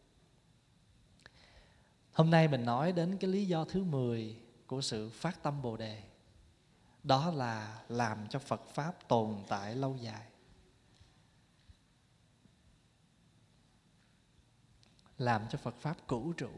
[2.12, 5.76] Hôm nay mình nói đến cái lý do thứ 10 của sự phát tâm bồ
[5.76, 6.02] đề.
[7.02, 10.26] Đó là làm cho phật pháp tồn tại lâu dài.
[15.18, 16.50] Làm cho phật pháp cửu trụ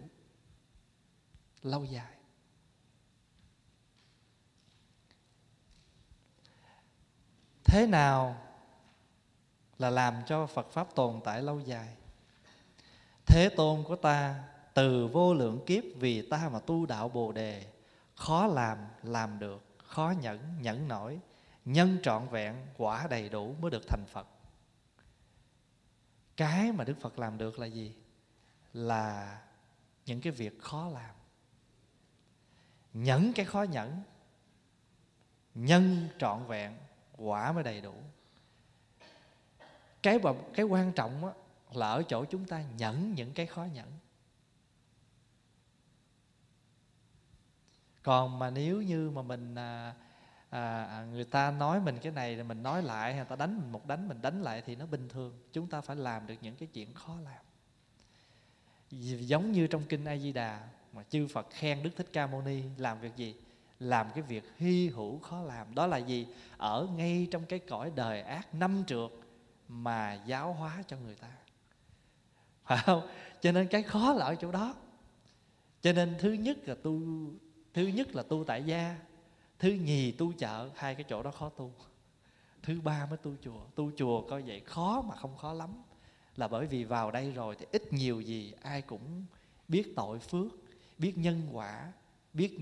[1.63, 2.17] lâu dài.
[7.65, 8.46] Thế nào
[9.79, 11.89] là làm cho phật pháp tồn tại lâu dài.
[13.27, 17.67] Thế tôn của ta từ vô lượng kiếp vì ta mà tu đạo bồ đề,
[18.15, 21.21] khó làm làm được, khó nhẫn nhẫn nổi,
[21.65, 24.27] nhân trọn vẹn, quả đầy đủ mới được thành phật.
[26.37, 27.95] Cái mà đức phật làm được là gì?
[28.73, 29.39] Là
[30.07, 31.15] những cái việc khó làm.
[32.93, 34.03] Nhẫn cái khó nhẫn,
[35.55, 36.77] nhân trọn vẹn,
[37.17, 37.95] quả mới đầy đủ
[40.07, 40.19] cái
[40.55, 41.33] cái quan trọng á,
[41.73, 43.87] là ở chỗ chúng ta nhẫn những cái khó nhẫn.
[48.03, 49.95] Còn mà nếu như mà mình à,
[50.51, 53.61] à, à người ta nói mình cái này rồi mình nói lại hay ta đánh
[53.61, 55.39] mình một đánh mình đánh lại thì nó bình thường.
[55.53, 57.43] Chúng ta phải làm được những cái chuyện khó làm.
[58.91, 62.43] Giống như trong kinh A Di Đà mà chư Phật khen Đức Thích Ca Mâu
[62.43, 63.37] Ni làm việc gì?
[63.81, 65.75] Làm cái việc hy hữu khó làm.
[65.75, 66.27] Đó là gì?
[66.57, 69.11] Ở ngay trong cái cõi đời ác năm trượt
[69.69, 71.29] mà giáo hóa cho người ta.
[72.65, 73.09] Phải không?
[73.41, 74.75] Cho nên cái khó là ở chỗ đó.
[75.83, 77.01] Cho nên thứ nhất là tu
[77.75, 78.99] thứ nhất là tu tại gia
[79.59, 81.73] thứ nhì tu chợ hai cái chỗ đó khó tu.
[82.63, 83.61] Thứ ba mới tu chùa.
[83.75, 85.71] Tu chùa coi vậy khó mà không khó lắm.
[86.37, 89.25] Là bởi vì vào đây rồi thì ít nhiều gì ai cũng
[89.69, 90.53] biết tội phước
[90.99, 91.93] biết nhân quả
[92.33, 92.59] biết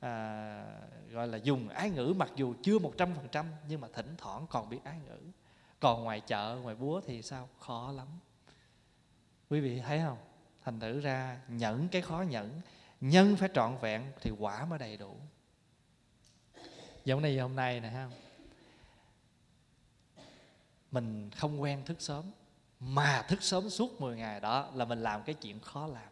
[0.00, 0.64] à,
[1.10, 4.14] gọi là dùng ái ngữ mặc dù chưa một trăm phần trăm nhưng mà thỉnh
[4.18, 5.18] thoảng còn biết ái ngữ
[5.84, 7.48] còn ngoài chợ, ngoài búa thì sao?
[7.60, 8.06] Khó lắm.
[9.50, 10.18] Quý vị thấy không?
[10.64, 12.60] Thành thử ra, nhẫn cái khó nhẫn,
[13.00, 15.16] nhân phải trọn vẹn thì quả mới đầy đủ.
[17.04, 18.10] Giống như hôm nay nè, ha.
[20.90, 22.24] Mình không quen thức sớm,
[22.80, 26.08] mà thức sớm suốt 10 ngày đó là mình làm cái chuyện khó làm.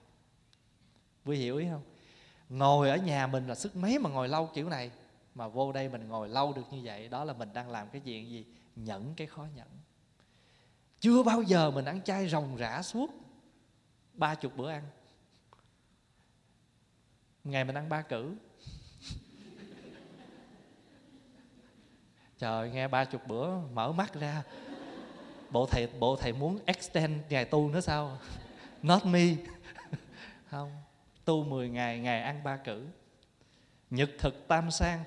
[1.25, 1.83] Quý hiểu ý không?
[2.49, 4.91] Ngồi ở nhà mình là sức mấy mà ngồi lâu kiểu này,
[5.35, 8.03] mà vô đây mình ngồi lâu được như vậy, đó là mình đang làm cái
[8.05, 8.47] chuyện gì?
[8.77, 9.69] Nhẫn cái khó nhẫn.
[11.01, 13.11] Chưa bao giờ mình ăn chay ròng rã suốt
[14.15, 14.83] ba chục bữa ăn.
[17.45, 18.35] Ngày mình ăn ba cử.
[22.39, 24.43] Trời, nghe ba chục bữa mở mắt ra.
[25.51, 28.19] Bộ thầy bộ thầy muốn extend ngày tu nữa sao?
[28.83, 29.27] Not me.
[30.51, 30.73] Không,
[31.25, 32.87] tu 10 ngày ngày ăn ba cử.
[33.91, 35.05] Nhật thực tam sang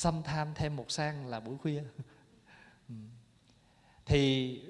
[0.00, 1.82] xâm tham thêm một sang là buổi khuya.
[2.88, 2.94] Ừ.
[4.06, 4.62] Thì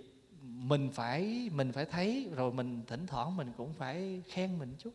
[0.43, 4.95] mình phải mình phải thấy, rồi mình thỉnh thoảng mình cũng phải khen mình chút.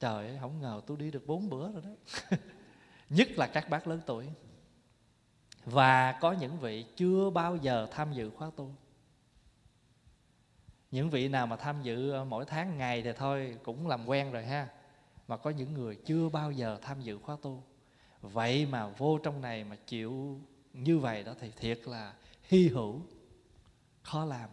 [0.00, 1.90] Trời ơi, không ngờ tôi đi được bốn bữa rồi đó.
[3.10, 4.28] Nhất là các bác lớn tuổi.
[5.64, 8.74] Và có những vị chưa bao giờ tham dự khóa tu.
[10.90, 14.32] Những vị nào mà tham dự ờ, mỗi tháng ngày thì thôi, cũng làm quen
[14.32, 14.68] rồi ha.
[15.28, 17.62] Mà có những người chưa bao giờ tham dự khóa tu
[18.32, 20.40] vậy mà vô trong này mà chịu
[20.72, 23.00] như vậy đó thì thiệt là hy hữu.
[24.02, 24.50] Khó làm.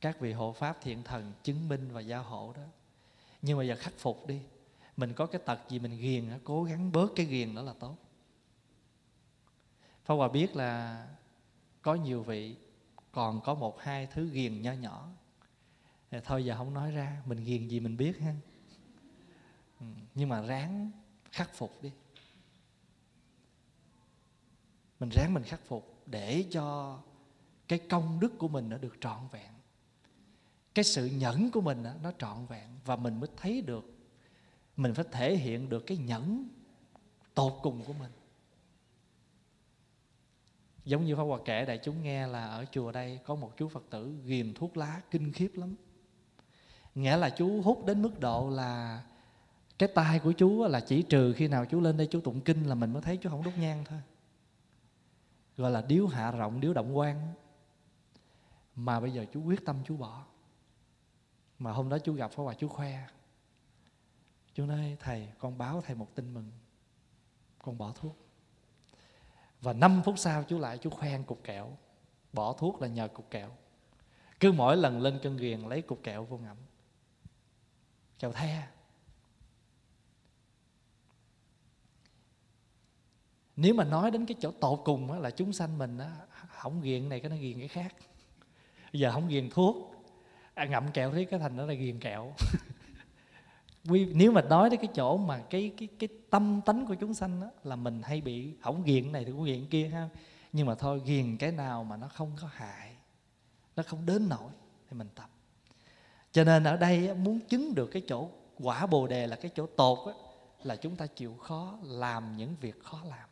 [0.00, 2.62] Các vị hộ pháp thiện thần chứng minh và gia hộ đó.
[3.42, 4.40] Nhưng mà giờ khắc phục đi.
[4.96, 7.96] Mình có cái tật gì mình ghiền cố gắng bớt cái ghiền đó là tốt.
[10.04, 11.06] Pháp Hòa biết là
[11.82, 12.56] có nhiều vị,
[13.12, 15.08] còn có một hai thứ ghiền nho nhỏ.
[16.10, 18.34] Thì thôi giờ không nói ra, mình ghiền gì mình biết ha.
[19.80, 20.90] Ừ, nhưng mà ráng
[21.32, 21.90] khắc phục đi
[25.02, 26.98] mình ráng mình khắc phục để cho
[27.68, 29.52] cái công đức của mình nó được trọn vẹn.
[30.74, 33.84] Cái sự nhẫn của mình nó trọn vẹn và mình mới thấy được,
[34.76, 36.48] mình phải thể hiện được cái nhẫn
[37.34, 38.10] tột cùng của mình.
[40.84, 43.68] Giống như pháp hòa kể, đại chúng nghe là ở chùa đây có một chú
[43.68, 45.74] phật tử ghiền thuốc lá kinh khiếp lắm.
[46.94, 49.02] Nghĩa là chú hút đến mức độ là
[49.78, 52.64] cái tai của chú là chỉ trừ khi nào chú lên đây chú tụng kinh
[52.64, 54.00] là mình mới thấy chú không đốt nhang thôi
[55.56, 57.34] gọi là điếu hạ rộng, điếu động quan
[58.76, 60.24] mà bây giờ chú quyết tâm chú bỏ.
[61.58, 63.06] Mà hôm đó chú gặp phó Hòa chú khoe.
[64.54, 66.50] Chú nói, thầy, con báo thầy một tin mừng.
[67.58, 68.16] Con bỏ thuốc.
[69.60, 71.76] Và 5 phút sau chú lại chú khoe cục kẹo.
[72.32, 73.50] Bỏ thuốc là nhờ cục kẹo.
[74.40, 76.56] Cứ mỗi lần lên cân ghiền, lấy cục kẹo vô ngậm.
[78.18, 78.68] Kẹo the.
[83.62, 86.10] Nếu mà nói đến cái chỗ tột cùng á, là chúng sanh mình á,
[86.48, 87.94] không ghiền này cái nó ghiền cái khác.
[88.92, 89.94] Bây giờ không ghiền thuốc
[90.54, 92.32] à, Ngậm kẹo thấy cái thành nó là ghiền kẹo.
[94.14, 97.40] Nếu mà nói đến cái chỗ mà cái cái cái tâm tánh của chúng sanh
[97.40, 100.08] đó, là mình hay bị hỏng ghiền này thì cũng ghiền kia ha.
[100.52, 102.96] Nhưng mà thôi ghiền cái nào mà nó không có hại
[103.76, 104.50] nó không đến nổi
[104.90, 105.30] thì mình tập.
[106.32, 109.66] Cho nên ở đây muốn chứng được cái chỗ quả bồ đề là cái chỗ
[109.66, 110.14] tột đó,
[110.62, 113.28] là chúng ta chịu khó làm những việc khó làm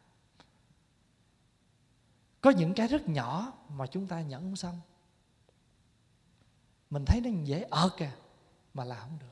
[2.41, 4.81] có những cái rất nhỏ mà chúng ta nhẫn không xong.
[6.91, 8.11] Mình thấy nó dễ ợt kìa
[8.75, 9.27] mà làm không được.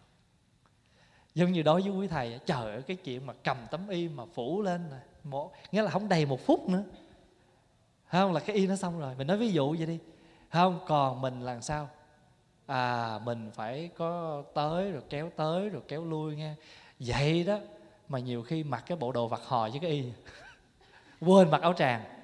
[1.35, 4.25] Giống như đối với quý thầy, trời ơi, cái chuyện mà cầm tấm y mà
[4.35, 6.85] phủ lên này một, nghĩa là không đầy một phút nữa.
[8.11, 8.33] Không?
[8.33, 9.14] Là cái y nó xong rồi.
[9.14, 9.99] Mình nói ví dụ vậy đi.
[10.53, 10.81] Không?
[10.87, 11.88] Còn mình làm sao?
[12.66, 16.55] À mình phải có tới rồi kéo tới rồi kéo lui nghe.
[16.99, 17.59] Vậy đó,
[18.09, 20.05] mà nhiều khi mặc cái bộ đồ vặt hò với cái y.
[21.21, 22.18] Quên mặc áo tràng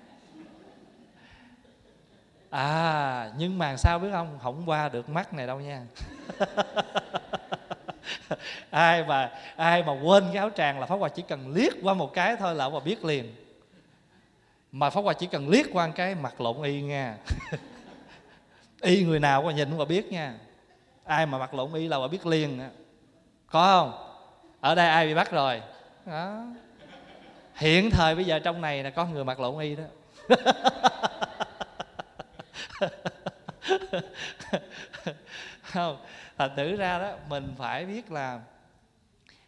[2.55, 5.83] à nhưng mà sao biết không không qua được mắt này đâu nha?
[8.71, 11.95] Ai mà ai mà quên cái áo tràng là pháp hòa chỉ cần liếc qua
[11.95, 13.35] một cái thôi là ông bà biết liền.
[14.73, 17.17] Mà pháp hòa chỉ cần liếc qua một cái mặt lộn y nha.
[18.81, 20.35] Y người nào có nhìn cũng mà biết nha.
[21.05, 22.61] Ai mà mặt lộn y là bà biết liền
[23.51, 23.93] có không?
[24.61, 25.63] Ở đây ai bị bắt rồi?
[26.07, 26.45] Đó.
[27.55, 29.85] Hiện thời bây giờ trong này là có người mặt lộn y đó.
[35.63, 35.97] không,
[36.39, 38.41] thành thử ra đó, mình phải biết là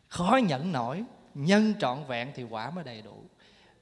[0.08, 3.24] khó nhẫn nổi, nhân trọn vẹn thì quả mới đầy đủ.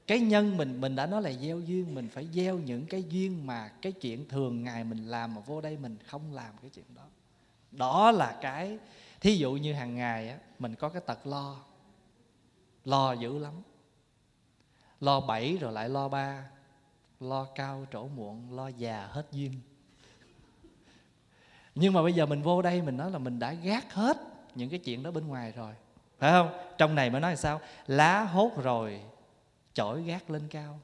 [0.07, 3.47] Cái nhân mình mình đã nói là gieo duyên, mình phải gieo những cái duyên
[3.47, 6.85] mà cái chuyện thường ngày mình làm mà vô đây mình không làm cái chuyện
[6.95, 7.05] đó.
[7.71, 8.77] Đó là cái,
[9.21, 11.55] thí dụ như hàng ngày á, mình có cái tật lo
[12.85, 13.53] lo dữ lắm.
[15.01, 16.43] Lo bảy rồi lại lo ba
[17.29, 19.53] lo cao trổ muộn, lo già hết duyên.
[21.75, 24.17] Nhưng mà bây giờ mình vô đây, mình nói là mình đã gác hết
[24.55, 25.73] những cái chuyện đó bên ngoài rồi.
[26.19, 26.49] Phải không?
[26.77, 27.61] Trong này mới nói là sao?
[27.87, 29.01] Lá hốt rồi,
[29.73, 30.79] chổi gác lên cao.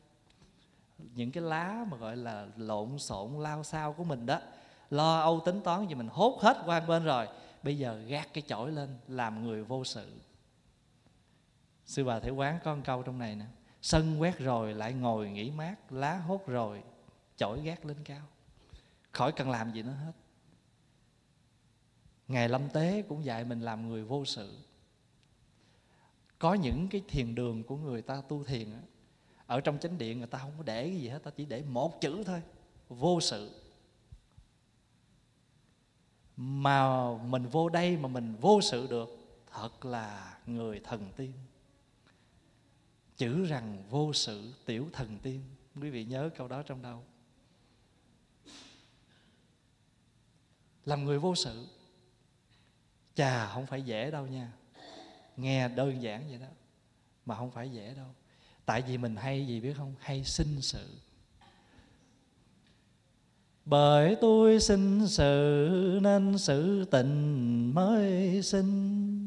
[0.98, 4.40] Những cái lá mà gọi là lộn xộn, lao sao của mình đó,
[4.90, 7.28] lo âu tính toán gì mình hốt hết qua bên rồi.
[7.64, 10.14] Bây giờ gác cái chổi lên, làm người vô sự.
[11.86, 13.46] Sư bà thể quán có một câu trong này nè
[13.82, 16.84] sân quét rồi, lại ngồi nghỉ mát, lá hốt rồi,
[17.38, 18.28] chổi gác lên cao.
[19.12, 20.12] Khỏi cần làm gì nữa hết.
[22.28, 24.58] Ngày lâm tế cũng dạy mình làm người vô sự.
[26.40, 28.68] Có những cái thiền đường của người ta tu thiền
[29.46, 31.64] ở trong chánh điện người ta không có để cái gì hết, ta chỉ để
[31.68, 32.42] một chữ thôi,
[32.90, 33.62] vô sự.
[36.38, 39.10] Mà mình vô đây mà mình vô sự được,
[39.52, 41.34] thật là người thần tiên
[43.18, 45.42] chữ rằng vô sự tiểu thần tiên.
[45.82, 47.04] Quý vị nhớ câu đó trong đâu?
[50.86, 51.66] Làm người vô sự,
[53.16, 54.52] chà, không phải dễ đâu nha.
[55.38, 56.48] Nghe đơn giản vậy đó,
[57.26, 58.08] mà không phải dễ đâu.
[58.66, 59.96] Tại vì mình hay gì biết không?
[60.00, 60.88] Hay sinh sự.
[63.66, 69.21] Bởi tôi sinh sự, nên sự tình mới sinh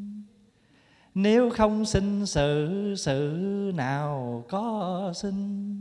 [1.15, 3.41] nếu không sinh sự sự
[3.75, 5.75] nào có sinh?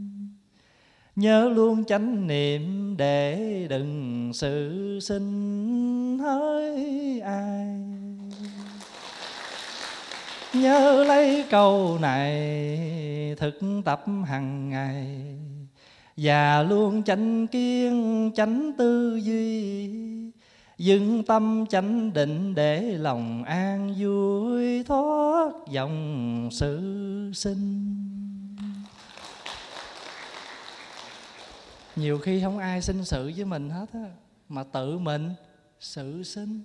[1.15, 7.67] Nhớ luôn chánh niệm để đừng sự sinh hỡi ai.
[10.53, 15.07] Nhớ lấy câu này thực tập hàng ngày.
[16.17, 19.89] Và luôn chánh kiên chánh tư duy
[20.83, 26.81] dừng tâm chánh định để lòng an vui thoát dòng sự
[27.35, 27.95] sinh.
[31.95, 34.05] Nhiều khi không ai sinh sự với mình hết á
[34.49, 35.33] mà tự mình
[35.79, 36.63] sự sinh.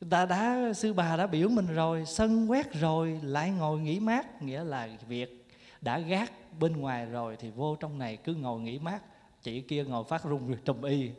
[0.00, 4.42] Đã, đã sư bà đã biểu mình rồi sân quét rồi lại ngồi nghỉ mát
[4.42, 5.48] nghĩa là việc
[5.80, 9.02] đã gác bên ngoài rồi thì vô trong này cứ ngồi nghỉ mát
[9.42, 11.10] chị kia ngồi phát rung trùm y.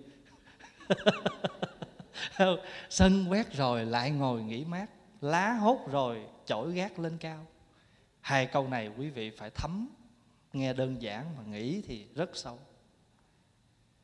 [2.89, 4.89] Sân quét rồi, lại ngồi nghỉ mát.
[5.21, 7.45] Lá hốt rồi, chổi gác lên cao.
[8.21, 9.89] Hai câu này quý vị phải thấm.
[10.53, 12.59] Nghe đơn giản mà nghĩ thì rất sâu.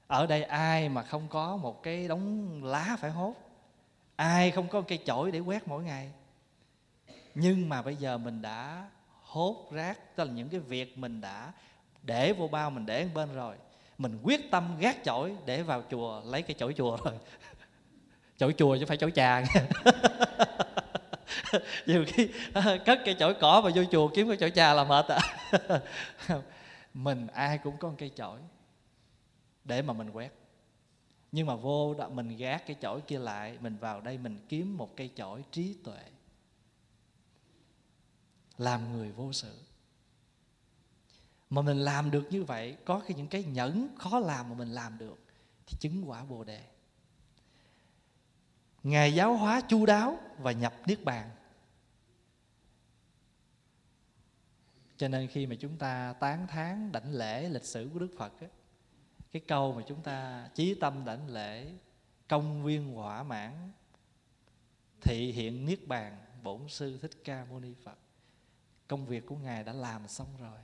[0.07, 3.35] Ở đây ai mà không có một cái đống lá phải hốt?
[4.15, 6.11] Ai không có cây chổi để quét mỗi ngày?
[7.35, 8.89] Nhưng mà bây giờ mình đã
[9.21, 11.53] hốt rác, tức là những cái việc mình đã
[12.03, 13.55] để vô bao mình để bên rồi
[13.99, 17.13] mình quyết tâm gác chổi để vào chùa, lấy cái chổi chùa rồi.
[18.37, 19.43] Chổi chùa chứ phải chổi trà
[21.85, 24.83] nhiều khi à, cất cây chổi cỏ mà vô chùa kiếm cái chổi trà là
[24.83, 25.19] mệt à.
[26.93, 28.39] Mình ai cũng có một cây chổi
[29.63, 30.33] để mà mình quét.
[31.31, 34.77] Nhưng mà vô đó, mình gác cái chổi kia lại, mình vào đây mình kiếm
[34.77, 36.03] một cây chổi trí tuệ.
[38.57, 39.53] Làm người vô sự
[41.49, 44.71] mà mình làm được như vậy có cái những cái nhẫn khó làm mà mình
[44.71, 45.19] làm được
[45.65, 46.61] thì chứng quả bồ đề.
[48.83, 51.29] Ngài giáo hóa chu đáo và nhập niết bàn.
[54.97, 58.39] Cho nên khi mà chúng ta tán thán đảnh lễ lịch sử của đức phật
[58.39, 58.49] ấy,
[59.31, 61.71] cái câu mà chúng ta chí tâm đảnh lễ
[62.27, 63.71] công viên hỏa mãn
[65.01, 67.97] thị hiện niết bàn bổn sư thích ca mâu ni phật
[68.87, 70.59] công việc của ngài đã làm xong rồi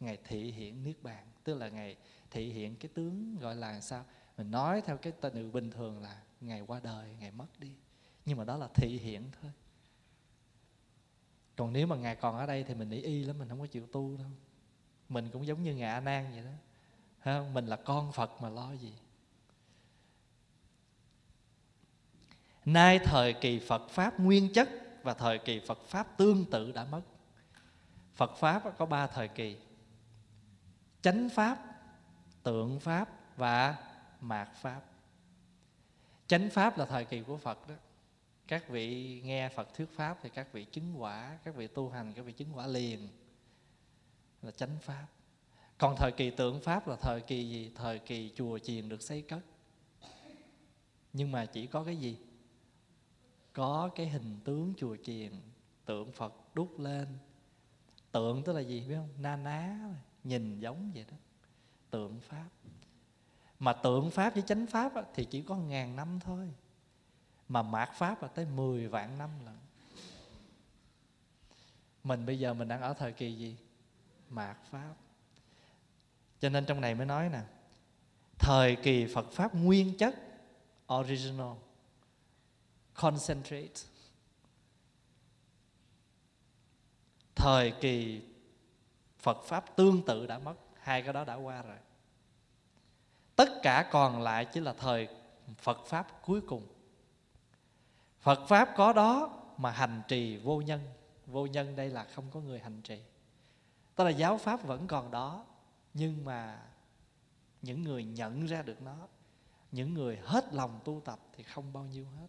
[0.00, 1.96] ngài thị hiện niết bàn, tức là ngài
[2.30, 4.04] thị hiện cái tướng gọi là sao?
[4.36, 7.72] Mình nói theo cái từ bình thường là ngày qua đời ngày mất đi.
[8.24, 9.50] Nhưng mà đó là thị hiện thôi.
[11.56, 13.66] Còn nếu mà ngài còn ở đây thì mình nghĩ y lắm, mình không có
[13.66, 14.30] chịu tu đâu.
[15.08, 16.50] Mình cũng giống như ngài a nan vậy đó.
[17.18, 17.44] Ha?
[17.52, 18.94] mình là con phật mà lo gì?
[22.64, 24.68] Nay thời kỳ phật pháp nguyên chất
[25.02, 27.02] và thời kỳ phật pháp tương tự đã mất.
[28.14, 29.56] Phật pháp có ba thời kỳ
[31.02, 31.58] chánh pháp,
[32.42, 33.76] tượng pháp và
[34.20, 34.82] mạt pháp.
[36.26, 37.74] Chánh pháp là thời kỳ của phật đó.
[38.46, 42.12] Các vị nghe phật thuyết pháp thì các vị chứng quả, các vị tu hành,
[42.16, 43.08] các vị chứng quả liền
[44.42, 45.06] là chánh pháp.
[45.78, 47.72] Còn thời kỳ tượng pháp là thời kỳ gì?
[47.74, 49.40] Thời kỳ chùa chiền được xây cất.
[51.12, 52.18] Nhưng mà chỉ có cái gì?
[53.52, 55.32] Có cái hình tướng chùa chiền,
[55.84, 57.18] tượng phật đúc lên.
[58.12, 59.08] Tượng tức là gì, biết không?
[59.18, 59.76] Na ná
[60.24, 61.16] nhìn giống vậy đó.
[61.90, 62.48] Tượng pháp.
[63.58, 66.52] Mà tượng pháp với chánh pháp thì chỉ có ngàn năm thôi.
[67.48, 69.56] Mà mạt pháp là tới 10 vạn năm lận.
[72.04, 73.56] Mình bây giờ mình đang ở thời kỳ gì?
[74.28, 74.94] Mạt pháp.
[76.40, 77.40] Cho nên trong này mới nói nè,
[78.38, 80.14] thời kỳ phật pháp nguyên chất,
[80.94, 81.56] original,
[82.94, 83.80] concentrate.
[87.34, 88.22] Thời kỳ
[89.22, 91.76] phật pháp tương tự đã mất, hai cái đó đã qua rồi.
[93.36, 95.08] Tất cả còn lại chỉ là thời
[95.58, 96.66] phật pháp cuối cùng.
[98.20, 100.80] Phật pháp có đó mà hành trì vô nhân.
[101.26, 103.02] Vô nhân đây là không có người hành trì.
[103.94, 105.46] Tức là giáo pháp vẫn còn đó,
[105.94, 106.62] nhưng mà
[107.62, 108.96] những người nhận ra được nó,
[109.72, 112.26] những người hết lòng tu tập thì không bao nhiêu hết.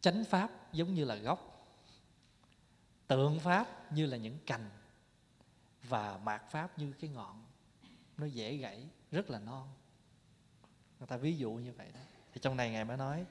[0.00, 1.55] Chánh pháp giống như là gốc
[3.06, 4.70] tượng pháp như là những cành
[5.82, 7.44] và mạt pháp như cái ngọn.
[8.16, 9.68] Nó dễ gãy, rất là non.
[10.98, 12.00] Người ta ví dụ như vậy đó.
[12.34, 13.24] Thì trong này ngài mới nói,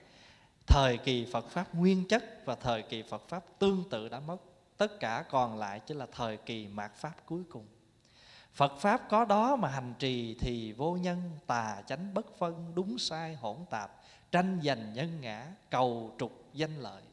[0.68, 4.38] thời kỳ phật pháp nguyên chất và thời kỳ phật pháp tương tự đã mất.
[4.78, 7.66] Tất cả còn lại chỉ là thời kỳ mạt pháp cuối cùng.
[8.56, 12.98] Phật Pháp có đó mà hành trì thì vô nhân, tà chánh bất phân, đúng
[12.98, 14.02] sai hỗn tạp,
[14.32, 17.04] tranh giành nhân ngã, cầu trục danh lợi.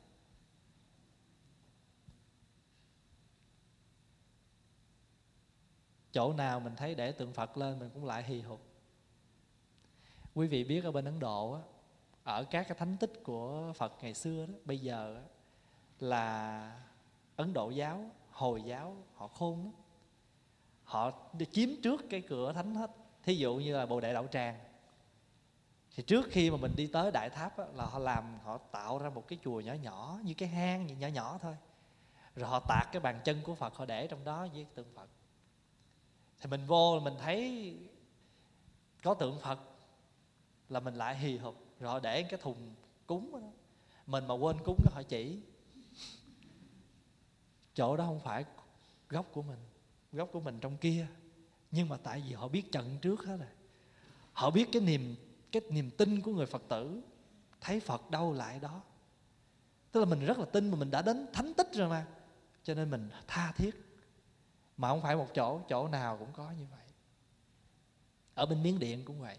[6.13, 8.61] Chỗ nào mình thấy để tượng Phật lên mình cũng lại hì hục.
[10.35, 11.59] Quý vị biết ở bên Ấn Độ
[12.25, 15.23] ở các cái thánh tích của Phật ngày xưa đó bây giờ
[16.01, 16.81] là
[17.37, 19.73] Ấn Độ giáo Hồi giáo họ khôn lắm.
[20.85, 21.13] Họ
[21.53, 22.91] chiếm trước cái cửa thánh hết.
[23.23, 24.59] Thí dụ như là bồ đề Đạo tràng.
[25.97, 28.99] Thì trước khi mà mình đi tới đại tháp á, là họ làm họ tạo
[28.99, 31.57] ra một cái chùa nhỏ nhỏ như cái hang nhỏ nhỏ thôi.
[32.37, 35.09] Rồi họ tạc cái bàn chân của phật họ để trong đó với tượng phật
[36.43, 37.75] thì mình vô mình thấy
[39.03, 39.59] có tượng phật
[40.69, 42.75] là mình lại hì hục, rồi họ để cái thùng
[43.07, 43.49] cúng đó.
[44.07, 45.43] Mình mà quên cúng nó họ chỉ.
[47.75, 48.45] Chỗ đó không phải
[49.09, 49.59] gốc của mình,
[50.13, 51.07] gốc của mình trong kia.
[51.71, 53.49] Nhưng mà tại vì họ biết trận trước hết rồi.
[54.33, 55.17] Họ biết cái niềm
[55.53, 57.03] cái niềm tin của người phật tử,
[57.61, 58.81] thấy phật đâu lại đó.
[59.93, 62.07] Tức là mình rất là tin mà mình đã đến thánh tích rồi mà.
[62.63, 63.92] Cho nên mình tha thiết
[64.83, 66.87] mà không phải một chỗ chỗ nào cũng có như vậy.
[68.35, 69.37] Ở bên miến điện cũng vậy.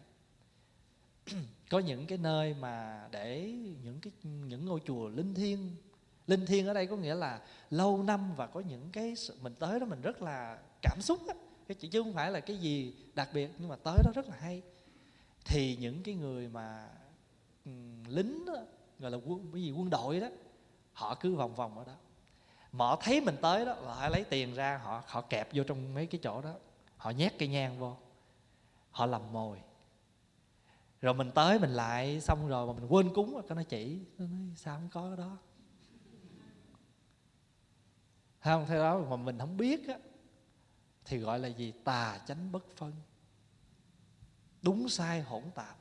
[1.69, 3.51] Có những cái nơi mà để
[3.83, 5.75] những cái những ngôi chùa linh thiêng.
[6.27, 9.55] Linh thiêng ở đây có nghĩa là lâu năm và có những cái sự mình
[9.59, 11.35] tới đó mình rất là cảm xúc á.
[11.67, 14.35] Cái chứ không phải là cái gì đặc biệt nhưng mà tới đó rất là
[14.39, 14.61] hay.
[15.45, 16.89] Thì những cái người mà
[17.65, 17.71] ừ,
[18.07, 18.53] lính đó,
[18.99, 20.27] gọi là quân cái gì quân đội đó
[20.93, 21.95] họ cứ vòng vòng ở đó
[22.73, 25.63] mà họ thấy mình tới đó là họ lấy tiền ra, họ họ kẹp vô
[25.63, 26.55] trong mấy cái chỗ đó.
[26.97, 27.97] Họ nhét cây nhang vô.
[28.91, 29.59] Họ làm mồi.
[31.01, 34.27] Rồi mình tới mình lại, xong rồi mà mình quên cúng rồi nó chỉ, nó
[34.27, 35.37] nói, sao không có cái đó?
[38.39, 38.65] Không?
[38.67, 39.97] Theo đó mà mình không biết á,
[41.05, 41.73] thì gọi là gì?
[41.83, 42.93] Tà chánh bất phân.
[44.61, 45.77] Đúng sai hỗn tạp.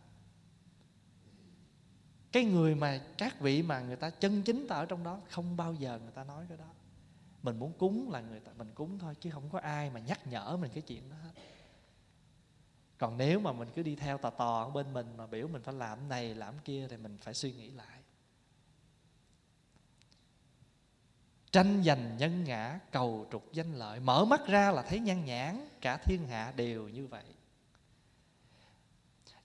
[2.32, 5.56] Cái người mà, các vị mà người ta chân chính ta ở trong đó, không
[5.56, 6.64] bao giờ người ta nói cái đó
[7.42, 10.26] mình muốn cúng là người ta, mình cúng thôi, chứ không có ai mà nhắc
[10.26, 11.42] nhở mình cái chuyện đó hết.
[12.98, 15.62] Còn nếu mà mình cứ đi theo tò tò ở bên mình mà biểu mình
[15.62, 17.98] phải làm này, làm kia thì mình phải suy nghĩ lại.
[21.52, 25.68] Tranh giành nhân ngã, cầu trục danh lợi, mở mắt ra là thấy nhan nhãn,
[25.80, 27.24] cả thiên hạ đều như vậy.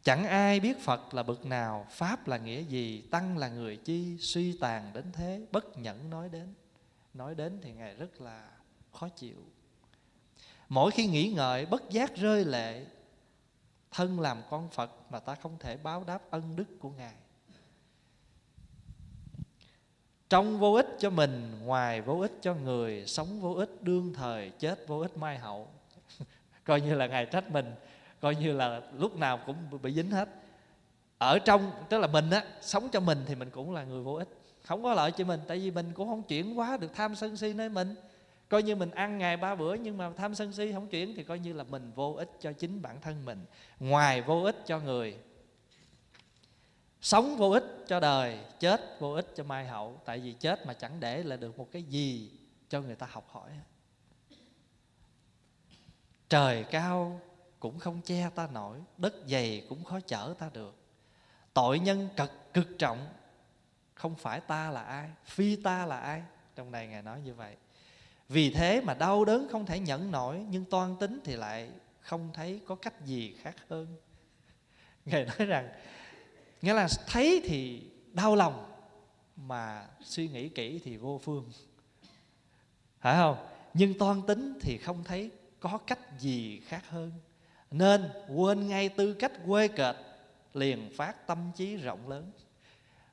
[0.04, 4.18] Chẳng ai biết phật là bậc nào, pháp là nghĩa gì, tăng là người chi,
[4.20, 6.54] suy tàn đến thế, bất nhẫn nói đến
[7.18, 8.50] nói đến thì ngài rất là
[8.92, 9.38] khó chịu.
[10.70, 12.86] Mỗi khi nghĩ ngợi, bất giác rơi lệ,
[13.92, 17.14] thân làm con phật mà ta không thể báo đáp ân đức của ngài.
[20.30, 24.52] Trong vô ích cho mình, ngoài vô ích cho người, sống vô ích, đương thời,
[24.60, 25.68] chết vô ích, mai hậu.
[26.64, 27.76] Coi như là ngài trách mình,
[28.20, 30.30] coi như là lúc nào cũng bị dính hết.
[31.18, 34.14] Ở trong, tức là mình á, sống cho mình thì mình cũng là người vô
[34.14, 34.28] ích
[34.68, 37.38] không có lợi cho mình, tại vì mình cũng không chuyển hóa được tham sân
[37.38, 37.96] si nơi mình.
[38.50, 41.24] Coi như mình ăn ngày ba bữa nhưng mà tham sân si không chuyển thì
[41.24, 43.46] coi như là mình vô ích cho chính bản thân mình,
[43.80, 45.18] ngoài vô ích cho người.
[47.02, 50.74] Sống vô ích cho đời, chết vô ích cho mai hậu, tại vì chết mà
[50.74, 52.32] chẳng để là được một cái gì
[52.70, 53.50] cho người ta học hỏi.
[56.30, 57.22] Trời cao
[57.60, 60.76] cũng không che ta nổi, đất dày cũng khó chở ta được.
[61.54, 63.08] Tội nhân cực cực trọng
[63.98, 66.24] không phải ta là ai, phi ta là ai.
[66.56, 67.56] Trong này ngài nói như vậy.
[68.30, 71.70] Vì thế mà đau đớn không thể nhẫn nổi, nhưng toan tính thì lại
[72.00, 73.88] không thấy có cách gì khác hơn.
[75.06, 75.70] Ngài nói rằng,
[76.62, 77.84] nghĩa là thấy thì
[78.14, 78.72] đau lòng,
[79.36, 81.52] mà suy nghĩ kỹ thì vô phương.
[83.00, 83.48] Phải không?
[83.74, 87.12] Nhưng toan tính thì không thấy có cách gì khác hơn.
[87.72, 89.96] Nên quên ngay tư cách quê kệt
[90.54, 92.32] liền phát tâm trí rộng lớn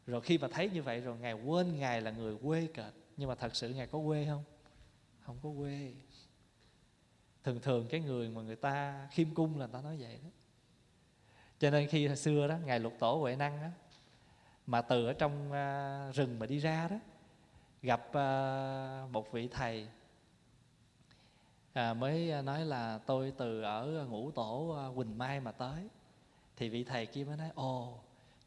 [0.07, 3.29] rồi khi mà thấy như vậy rồi ngài quên ngài là người quê kệt nhưng
[3.29, 4.45] mà thật sự ngài có quê không?
[5.21, 5.93] Không có quê.
[7.45, 10.29] Thường thường cái người mà người ta khiêm cung là người ta nói vậy đó.
[11.59, 13.69] Cho nên khi xưa đó ngài lục tổ huệ năng đó
[14.67, 16.97] mà từ ở trong à, rừng mà đi ra đó
[17.83, 19.89] gặp à, một vị thầy
[21.73, 25.89] à, mới nói là tôi từ ở ngũ tổ à, quỳnh mai mà tới.
[26.57, 27.99] Thì vị thầy kia mới nói ồ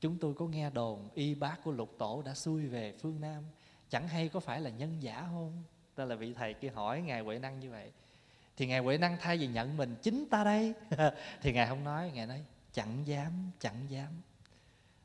[0.01, 3.43] chúng tôi có nghe đồn y bác của lục tổ đã xuôi về phương nam.
[3.89, 5.63] Chẳng hay có phải là nhân giả không?
[5.95, 7.91] Đó là vị thầy kia hỏi ngài huệ năng như vậy.
[8.57, 10.73] Thì ngài huệ năng thay vì nhận mình, chính ta đây.
[11.41, 12.43] Thì ngài không nói, ngài nói,
[12.73, 14.21] chẳng dám chẳng dám.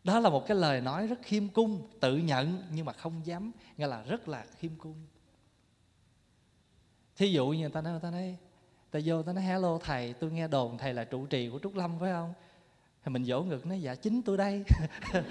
[0.04, 3.52] Đó là một cái lời nói rất khiêm cung, tự nhận nhưng mà không dám,
[3.76, 4.94] nghĩa là rất là khiêm cung.
[7.16, 8.36] Thí dụ như người ta nói, người ta nói,
[8.90, 11.74] ta vô, ta nói, hello thầy, tôi nghe đồn thầy là trụ trì của trúc
[11.74, 12.34] lâm phải không?
[13.04, 14.64] Thì mình vỗ ngực nói dạ chính tôi đây.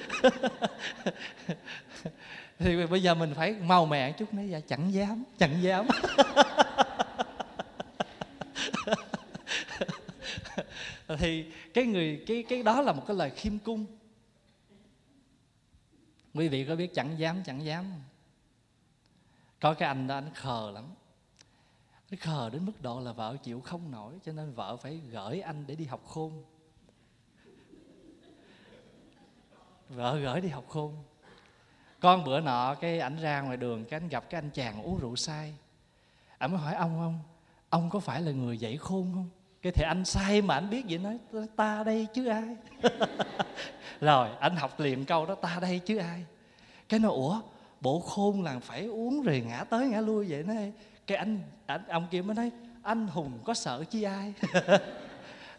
[2.59, 5.87] Thì bây giờ mình phải mau mẹ chút nói dạ chẳng dám chẳng dám.
[11.17, 13.85] Thì cái người, cái cái đó là một cái lời khiêm cung.
[16.33, 17.85] Quý vị có biết chẳng dám chẳng dám
[19.61, 20.85] có cái anh đó, anh khờ lắm.
[22.11, 25.41] Anh khờ đến mức độ là vợ chịu không nổi, cho nên vợ phải gửi
[25.41, 26.43] anh để đi học khôn.
[29.95, 30.95] Vợ gửi đi học khôn.
[31.99, 34.99] Con bữa nọ cái ảnh ra ngoài đường cái anh gặp cái anh chàng uống
[34.99, 35.53] rượu say.
[36.37, 37.19] Ảnh mới hỏi ông không
[37.69, 39.29] ông có phải là người dạy khôn không?
[39.61, 41.19] Cái thì anh say mà anh biết vậy nói
[41.55, 42.55] ta đây chứ ai?
[44.01, 46.25] Rồi anh học liền câu đó ta đây chứ ai?
[46.89, 47.41] Cái nó ủa
[47.81, 50.71] bộ khôn là phải uống rồi ngã tới ngã lui vậy nói
[51.07, 52.51] cái anh, anh ông kia mới nói
[52.83, 54.33] anh hùng có sợ chi ai?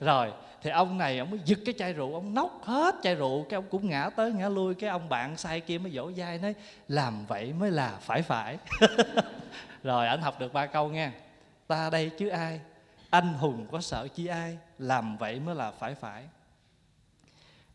[0.01, 0.33] Rồi
[0.63, 3.57] thì ông này ông mới giật cái chai rượu ông nốc hết chai rượu cái
[3.57, 6.55] ông cũng ngã tới ngã lui cái ông bạn say kia mới dỗ dai nói
[6.89, 8.59] làm vậy mới là phải phải.
[9.83, 11.13] Rồi anh học được ba câu nha
[11.67, 12.61] ta đây chứ ai?
[13.11, 14.59] Anh hùng có sợ chi ai?
[14.79, 16.25] Làm vậy mới là phải phải.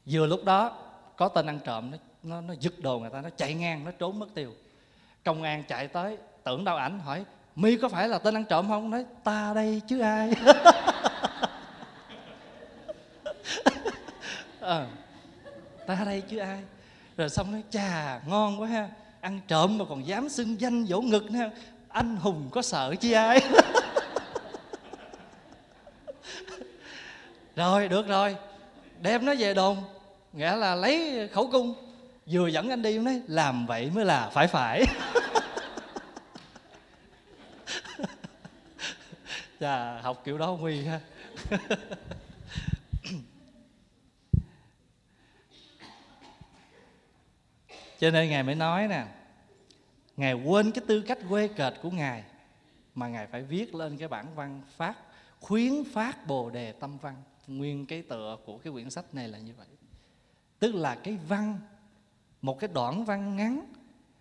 [0.05, 0.77] Vừa lúc đó
[1.17, 3.91] có tên ăn trộm nó nó, nó giật đồ người ta nó chạy ngang nó
[3.91, 4.51] trốn mất tiêu.
[5.25, 7.25] Công an chạy tới tưởng đâu ảnh hỏi
[7.55, 8.89] mi có phải là tên ăn trộm không?
[8.89, 10.31] Nói ta đây chứ ai?
[14.68, 14.88] ờ
[15.86, 16.59] ta đây chứ ai?
[17.18, 18.89] Rồi xong nói, chà, ngon quá ha.
[19.22, 21.49] Ăn trộm mà còn dám xưng danh dỗ ngực nữa
[21.89, 23.39] anh hùng có sợ chi ai?
[27.55, 28.36] Rồi, được rồi.
[29.01, 29.78] Đem nó về đồn.
[30.34, 31.74] Nghĩa là lấy khẩu cung.
[32.26, 34.86] Vừa dẫn anh đi nói, làm vậy mới là phải phải.
[39.59, 40.99] Chà, học kiểu đó nguy ha.
[47.99, 49.05] cho nên ngài mới nói nè,
[50.17, 52.23] ngài quên cái tư cách quê kệt của ngài,
[52.95, 54.97] mà ngài phải viết lên cái bản văn phát,
[55.39, 57.15] khuyến phát bồ đề tâm văn.
[57.47, 59.67] Nguyên cái tựa của cái quyển sách này là như vậy.
[60.59, 61.59] Tức là cái văn,
[62.41, 63.73] một cái đoạn văn ngắn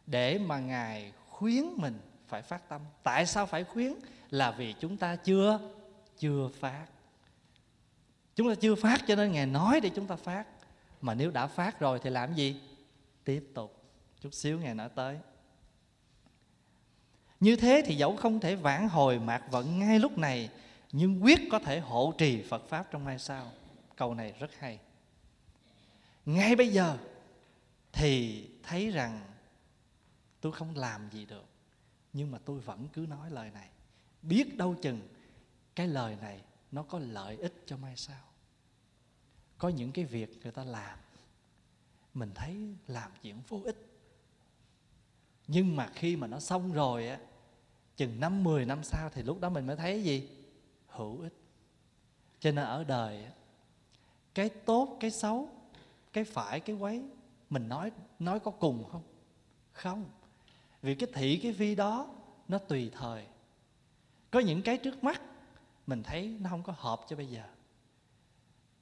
[0.06, 1.98] để mà ngài khuyến mình
[2.28, 2.80] phải phát tâm.
[3.02, 3.94] Tại sao phải khuyến?
[4.30, 5.60] Là vì chúng ta chưa
[6.18, 6.86] chưa phát.
[8.34, 10.46] Chúng ta chưa phát cho nên ngài nói để chúng ta phát.
[11.00, 12.60] Mà nếu đã phát rồi thì làm gì?
[13.26, 13.82] Tiếp tục
[14.20, 15.18] chút xíu ngày nói tới
[17.40, 20.50] như thế thì dẫu không thể vãn hồi mạc vận ngay lúc này,
[20.92, 23.52] nhưng quyết có thể hộ trì Phật pháp trong mai sau.
[23.96, 24.78] Câu này rất hay.
[26.26, 26.98] Ngay bây giờ
[27.92, 29.20] thì thấy rằng
[30.40, 31.44] tôi không làm gì được,
[32.12, 33.68] nhưng mà tôi vẫn cứ nói lời này
[34.22, 35.08] biết đâu chừng
[35.74, 38.22] cái lời này nó có lợi ích cho mai sau
[39.58, 40.98] có những cái việc người ta làm
[42.16, 43.86] mình thấy làm chuyện vô ích.
[45.46, 47.18] Nhưng mà khi mà nó xong rồi á,
[47.96, 50.28] chừng năm, mười năm sau thì lúc đó mình mới thấy gì?
[50.88, 51.34] Hữu ích.
[52.40, 53.26] Cho nên ở đời
[54.34, 55.48] cái tốt, cái xấu,
[56.12, 57.02] cái phải, cái quấy,
[57.50, 59.02] mình nói nói có cùng không?
[59.72, 60.04] Không.
[60.82, 62.14] Vì cái thị, cái vi đó,
[62.48, 63.26] nó tùy thời.
[64.30, 65.22] Có những cái trước mắt,
[65.86, 67.42] mình thấy nó không có hợp cho bây giờ.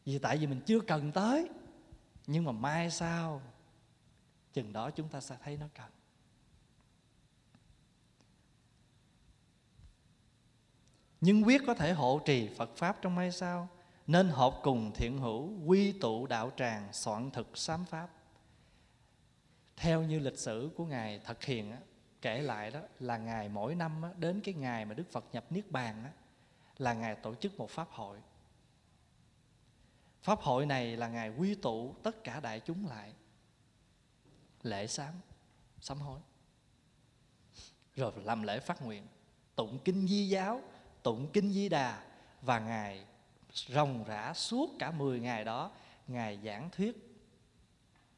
[0.05, 1.49] Vì tại vì mình chưa cần tới
[2.27, 3.43] nhưng mà mai sau
[4.53, 5.91] chừng đó chúng ta sẽ thấy nó cần.
[11.21, 13.69] Nhưng quyết có thể hộ trì Phật Pháp trong mai sau
[14.07, 18.09] nên hợp cùng thiện hữu quy tụ đạo tràng soạn thực sám Pháp.
[19.77, 21.79] Theo như lịch sử của Ngài thực hiện á,
[22.23, 25.45] kể lại đó là Ngài mỗi năm á, đến cái ngày mà Đức Phật nhập
[25.51, 26.11] Niết Bàn á,
[26.79, 28.19] là Ngài tổ chức một Pháp hội.
[30.25, 33.13] Pháp hội này là Ngài quy tụ tất cả đại chúng lại.
[34.63, 35.15] Lễ sám,
[35.81, 36.21] sám hối.
[37.97, 39.07] Rồi làm lễ phát nguyện
[39.57, 40.63] Tụng kinh di giáo
[41.03, 42.07] tụng kinh di đà
[42.43, 43.07] và ngài
[43.53, 45.73] rồng rã suốt cả 10 ngày đó
[46.09, 47.21] ngài giảng thuyết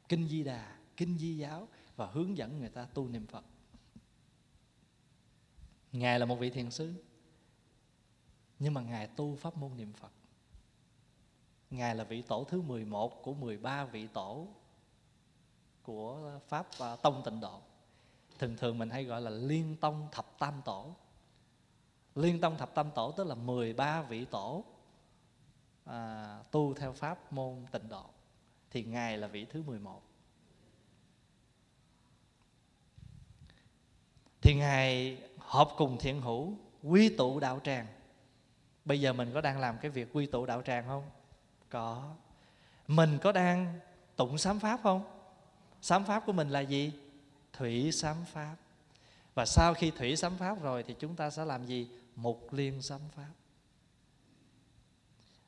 [0.09, 3.45] kinh di đà kinh di giáo và hướng dẫn người ta tu niệm phật.
[5.93, 6.95] Ngài là một vị thiền sư
[8.59, 10.13] nhưng mà ngài tu pháp môn niệm phật
[11.71, 14.47] ngài là vị tổ thứ 11 của 13 vị tổ
[15.83, 17.61] của pháp uh, tông tịnh độ
[18.39, 20.95] thường thường mình hay gọi là liên tông thập tam tổ
[22.17, 24.65] Liên Tông Thập Tam Tổ tức là 13 vị tổ
[25.85, 28.05] à, tu theo pháp môn tịnh độ
[28.71, 30.03] thì Ngài là vị thứ 11.
[34.41, 36.53] Thì Ngài họp cùng thiện hữu
[36.83, 37.87] quy tụ đạo tràng.
[38.85, 41.11] Bây giờ mình có đang làm cái việc quy tụ đạo tràng không?
[41.77, 42.15] Có.
[42.89, 43.81] Mình có đang
[44.17, 45.05] tụng sám pháp không?
[45.83, 46.93] Sám pháp của mình là gì?
[47.53, 48.57] Thủy sám pháp.
[49.35, 51.89] Và sau khi thủy sám pháp rồi thì chúng ta sẽ làm gì?
[52.17, 53.31] mục liên sám pháp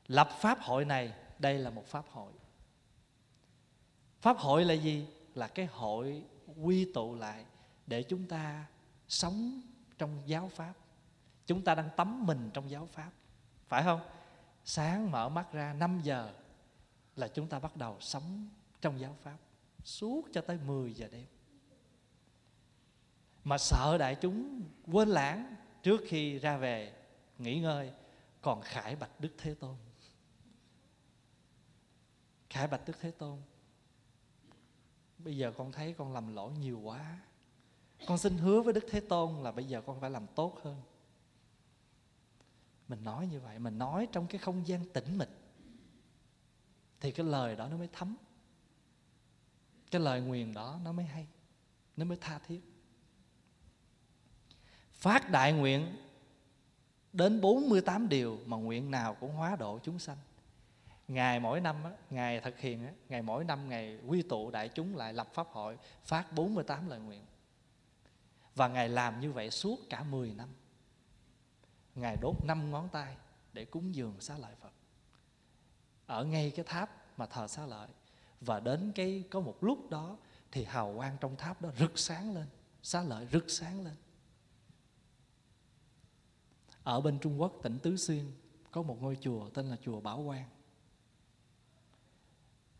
[0.07, 2.31] lập pháp hội này, đây là một pháp hội
[4.21, 6.23] pháp hội là gì là cái hội
[6.61, 7.45] quy tụ lại
[7.87, 8.65] để chúng ta
[9.07, 9.61] sống
[9.97, 10.73] trong giáo pháp
[11.45, 13.11] chúng ta đang tắm mình trong giáo pháp
[13.67, 14.01] phải không
[14.69, 16.33] sáng mở mắt ra 5 giờ
[17.15, 18.49] là chúng ta bắt đầu sống
[18.81, 19.37] trong giáo pháp,
[19.83, 21.25] suốt cho tới 10 giờ đêm.
[23.43, 24.61] Mà sợ đại chúng
[24.91, 26.93] quên lãng trước khi ra về
[27.37, 27.91] nghỉ ngơi,
[28.41, 29.75] còn khải bạch đức thế tôn.
[32.49, 33.41] Khải bạch đức thế tôn,
[35.17, 37.19] bây giờ con thấy con làm lỗi nhiều quá.
[38.07, 40.81] Con xin hứa với đức thế tôn là bây giờ con phải làm tốt hơn
[42.89, 45.29] mình nói như vậy mình nói trong cái không gian tĩnh mịch.
[46.99, 48.15] Thì cái lời đó nó mới thấm.
[49.91, 51.27] Cái lời nguyền đó nó mới hay
[51.97, 52.61] nó mới tha thiết.
[54.93, 55.95] Phát đại nguyện
[57.13, 60.17] đến 48 điều mà nguyện nào cũng hóa độ chúng sanh.
[61.07, 61.75] Ngày mỗi năm,
[62.09, 65.77] Ngài thực hiện, Ngày mỗi năm Ngài quy tụ đại chúng lại lập pháp hội
[66.03, 67.25] Phát 48 lời nguyện.
[68.55, 70.49] Và Ngài làm như vậy suốt cả 10 năm.
[71.95, 73.17] Ngài đốt năm ngón tay
[73.53, 74.73] để cúng dường xá lợi Phật.
[76.05, 77.89] Ở ngay cái tháp mà thờ xá lợi,
[78.41, 80.17] Và đến cái, có một lúc đó
[80.51, 82.47] Thì hào quang trong tháp đó rực sáng lên,
[82.83, 83.95] Xá lợi rực sáng lên.
[86.83, 88.25] Ở bên Trung Quốc, tỉnh Tứ Xuyên,
[88.71, 90.49] có một ngôi chùa tên là chùa Bảo Quang.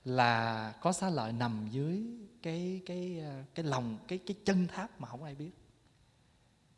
[0.05, 2.03] Là có xá lợi nằm dưới
[2.41, 5.51] cái cái ờ, cái lòng, cái cái chân tháp mà không ai biết.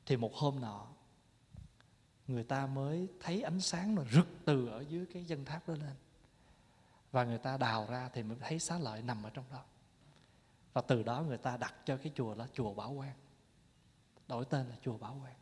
[0.05, 0.87] Thì một hôm nọ
[2.31, 5.73] người ta mới thấy ánh sáng nó rực từ ở dưới cái chân tháp đó
[5.73, 5.95] lên.
[7.11, 9.63] Và người ta đào ra thì mới thấy xá lợi nằm ở trong đó.
[10.73, 13.15] Và từ đó người ta đặt cho cái chùa đó chùa Bảo Quang.
[14.27, 15.35] Đổi tên là chùa Bảo Quang.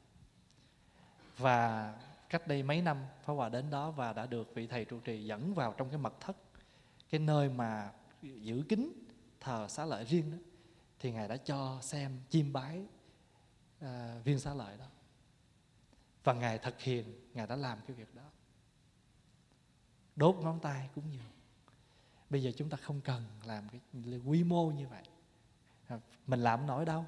[1.37, 1.93] Và
[2.29, 5.25] cách đây mấy năm Pháp Hòa đến đó và đã được vị thầy trụ trì
[5.25, 6.35] dẫn vào trong cái mật thất
[7.09, 8.93] cái nơi mà giữ kín
[9.39, 10.37] thờ xá lợi riêng đó
[10.99, 12.85] thì ngài đã cho xem chiêm bái
[13.85, 13.89] uh,
[14.23, 14.85] viên xá lợi đó
[16.23, 18.23] và ngài thực hiện, ngài đã làm cái việc đó.
[20.15, 21.29] Đốt ngón tay cũng nhiều.
[22.29, 23.81] Bây giờ chúng ta không cần làm cái
[24.25, 25.03] quy mô như vậy.
[25.87, 27.05] À, mình làm nổi đâu.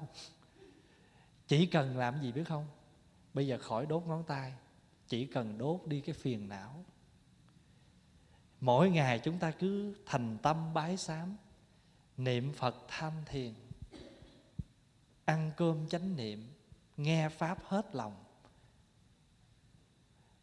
[1.46, 2.66] Chỉ cần làm gì biết không?
[3.34, 4.54] Bây giờ khỏi đốt ngón tay,
[5.08, 6.84] chỉ cần đốt đi cái phiền não.
[8.60, 11.36] Mỗi ngày chúng ta cứ thành tâm bái sám,
[12.16, 13.54] niệm phật tham thiền,
[15.24, 16.52] ăn cơm chánh niệm,
[16.96, 18.24] nghe pháp hết lòng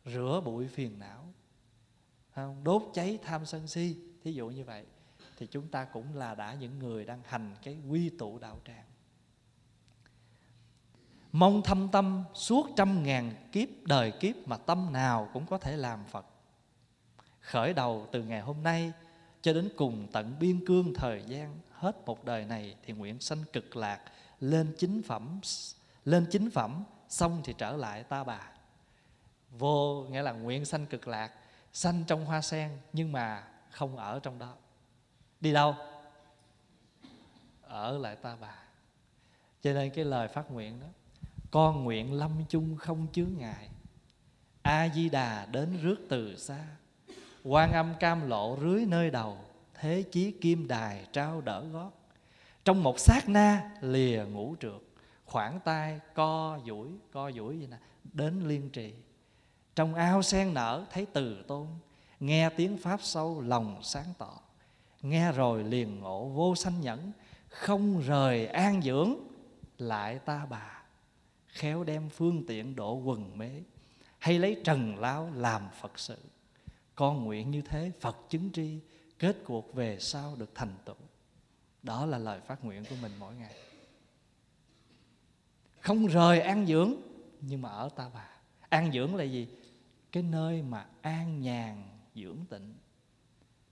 [0.05, 1.33] rửa bụi phiền não.
[2.35, 2.63] Không?
[2.63, 4.85] đốt cháy tham sân si, thí dụ như vậy,
[5.37, 8.85] thì chúng ta cũng là đã những người đang hành cái quy tụ đạo tràng.
[11.31, 15.77] Mong thâm tâm suốt trăm ngàn kiếp đời kiếp mà tâm nào cũng có thể
[15.77, 16.25] làm phật.
[17.39, 18.93] Khởi đầu từ ngày hôm nay
[19.41, 23.43] cho đến cùng tận biên cương thời gian hết một đời này thì nguyện sanh
[23.53, 24.01] cực lạc,
[24.39, 25.41] lên chính phẩm
[26.05, 28.51] lên chính phẩm, xong thì trở lại ta bà
[29.57, 31.31] vô nghĩa là nguyện sanh cực lạc,
[31.73, 34.53] sanh trong hoa sen, nhưng mà không ở trong đó.
[35.41, 35.75] Đi đâu?
[37.61, 38.55] Ở lại ta bà.
[39.61, 40.87] Cho nên cái lời phát nguyện đó,
[41.51, 43.69] con nguyện lâm chung không chướng ngại.
[44.61, 46.65] A di đà đến rước từ xa.
[47.43, 49.37] Quan âm cam lộ rưới nơi đầu,
[49.73, 51.91] thế chí kim đài trao đỡ gót.
[52.65, 54.81] Trong một sát na, lìa ngũ trượt.
[55.25, 58.93] Khoảng tay co duỗi co duỗi vậy nè, đến liên trì
[59.79, 61.67] trong ao sen nở, thấy từ tôn.
[62.19, 64.39] Nghe tiếng pháp sâu, lòng sáng tỏ.
[65.01, 67.11] Nghe rồi liền ngộ, vô sanh nhẫn.
[67.49, 69.15] Không rời an dưỡng,
[69.77, 70.83] lại ta bà.
[71.47, 73.49] Khéo đem phương tiện độ quần mế.
[74.17, 76.17] Hay lấy trần lao làm phật sự.
[76.95, 78.79] Con nguyện như thế, phật chứng tri.
[79.19, 80.95] Kết cuộc về sau được thành tựu.
[81.83, 83.55] Đó là lời phát nguyện của mình mỗi ngày.
[85.79, 86.93] Không rời an dưỡng,
[87.41, 88.29] nhưng mà ở ta bà.
[88.69, 89.47] An dưỡng là gì?
[90.11, 91.83] Cái nơi mà an nhàn,
[92.15, 92.73] dưỡng tịnh.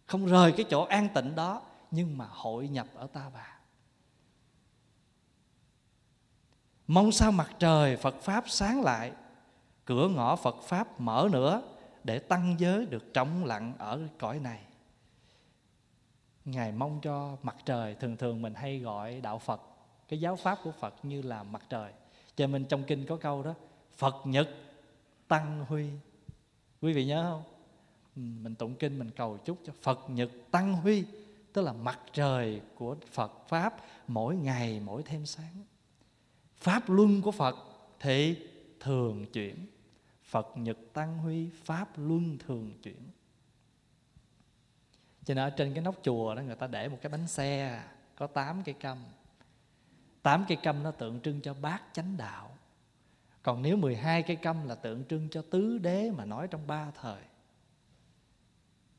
[0.06, 1.62] Không rời cái chỗ an tịnh đó,
[1.92, 3.60] nhưng mà hội nhập ở ta bà.
[6.88, 9.12] Mong sao mặt trời phật pháp sáng lại,
[9.86, 11.62] cửa ngõ phật pháp mở nữa
[12.04, 14.64] để tăng giới được trọng lặng ở cõi này.
[16.46, 19.62] Ngài mong cho mặt trời, thường thường mình hay gọi đạo phật,
[20.08, 21.92] cái giáo pháp của phật như là mặt trời.
[22.36, 23.54] Cho mình trong kinh có câu đó,
[23.98, 24.50] phật nhật
[25.28, 25.90] tăng huy
[26.82, 27.44] quý vị nhớ không?
[28.16, 31.06] Ừ, mình tụng kinh, mình cầu chúc cho phật nhật tăng huy,
[31.54, 33.76] tức là mặt trời của phật pháp
[34.08, 35.64] mỗi ngày, mỗi thêm sáng.
[36.58, 37.56] Pháp luân của phật
[38.00, 38.38] thì
[38.80, 39.66] thường chuyển.
[40.24, 43.02] Phật nhật tăng huy, pháp luân thường chuyển.
[45.26, 47.84] Cho nên ở trên cái nóc chùa đó người ta để một cái bánh xe,
[48.16, 48.98] có 8 cây câm.
[50.22, 52.57] Tám cây câm nó tượng trưng cho bát chánh đạo
[53.48, 56.92] còn nếu 12 cây câm là tượng trưng cho tứ đế mà nói trong ba
[56.92, 57.24] thời,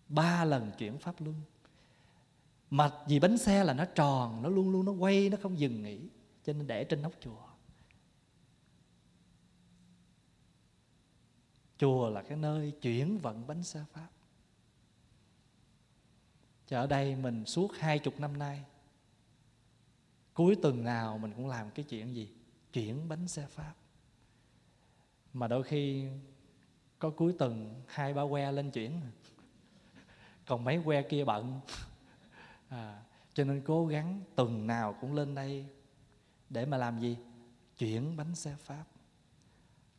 [0.08, 1.40] ba lần chuyển pháp luân,
[2.70, 5.82] mà vì bánh xe là nó tròn, nó luôn luôn nó quay, nó không dừng
[5.82, 6.00] nghỉ,
[6.44, 7.46] cho nên để trên nóc chùa.
[11.78, 14.08] Chùa là cái nơi chuyển vận bánh xe pháp.
[16.66, 18.64] Chứ ở đây mình suốt hai chục năm nay,
[20.34, 22.32] Cuối tuần nào mình cũng làm cái chuyện gì?
[22.72, 23.74] Chuyển bánh xe Pháp.
[25.38, 26.06] Mà đôi khi
[26.98, 29.00] Có cuối tuần hai ba que lên chuyển.
[30.46, 31.60] Còn mấy que kia bận.
[32.68, 33.02] À,
[33.34, 35.66] Cho nên cố gắng tuần nào cũng lên đây
[36.50, 37.16] Để mà làm gì?
[37.78, 38.84] Chuyển bánh xe Pháp.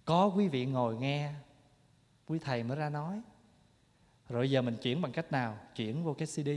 [0.06, 1.34] Có quý vị ngồi nghe
[2.26, 3.22] Quý thầy mới ra nói.
[4.30, 5.58] Rồi giờ mình chuyển bằng cách nào?
[5.76, 6.50] Chuyển vô cái cd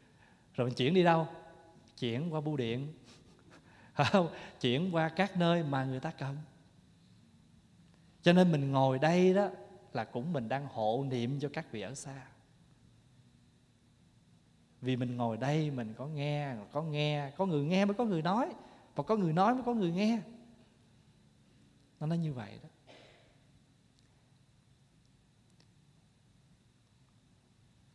[0.54, 1.26] rồi mình chuyển đi đâu?
[1.98, 2.92] Chuyển qua bưu điện.
[4.60, 6.36] Chuyển qua các nơi mà người ta cần
[8.22, 9.48] cho nên mình ngồi đây đó
[9.92, 12.26] là cũng mình đang hộ niệm cho các vị ở xa.
[14.80, 18.22] Vì mình ngồi đây mình có nghe có nghe, có người nghe mới có người
[18.22, 18.52] nói,
[18.94, 20.20] và có người nói mới có người nghe.
[22.00, 22.68] Nó nói như vậy đó.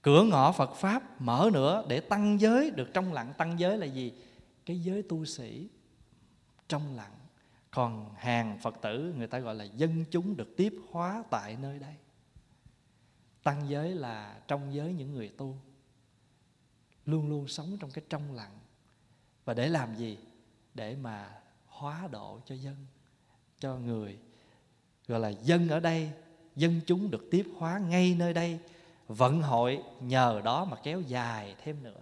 [0.01, 3.85] Cửa ngõ Phật pháp mở nữa để tăng giới, được trong lặng tăng giới là
[3.85, 4.13] gì?
[4.65, 5.69] Cái giới tu sĩ
[6.67, 7.14] trong lặng
[7.75, 11.79] còn hàng phật tử, người ta gọi là dân chúng được tiếp hóa tại nơi
[11.79, 11.95] đây.
[13.43, 15.57] Tăng giới là trong giới những người tu,
[17.05, 18.59] luôn luôn sống trong cái trong lặng.
[19.45, 20.17] Và để làm gì?
[20.73, 22.75] Để mà hóa độ cho dân,
[23.59, 24.19] cho người.
[25.07, 26.11] Gọi là dân ở đây,
[26.55, 28.59] dân chúng được tiếp hóa ngay nơi đây,
[29.07, 32.01] vận hội nhờ đó mà kéo dài thêm nữa.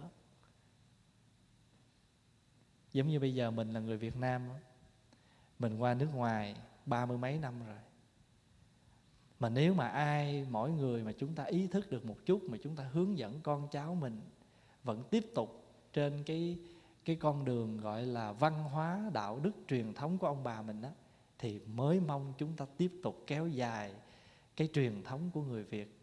[2.92, 4.48] Giống như bây giờ mình là người Việt Nam
[5.64, 6.56] mình qua nước ngoài
[6.86, 7.76] ba mươi mấy năm rồi.
[9.40, 12.58] Mà nếu mà ai, mỗi người mà chúng ta ý thức được một chút, mà
[12.62, 14.20] chúng ta hướng dẫn con cháu mình
[14.82, 16.58] vẫn tiếp tục trên cái
[17.04, 20.82] cái con đường gọi là văn hóa, đạo đức truyền thống của ông bà mình
[20.82, 20.88] đó
[21.38, 23.94] thì mới mong chúng ta tiếp tục kéo dài
[24.56, 25.98] cái truyền thống của người Việt,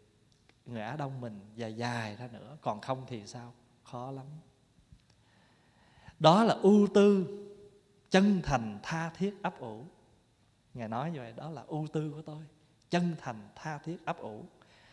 [0.66, 2.56] người Á Đông mình dài dài ra nữa.
[2.60, 3.52] Còn không thì sao?
[3.84, 4.26] Khó lắm.
[6.18, 7.38] Đó là ưu tư
[8.12, 9.84] chân thành tha thiết ấp ủ.
[10.74, 12.44] Ngài nói như vậy, đó là ưu tư của tôi.
[12.90, 14.44] Chân thành tha thiết ấp ủ.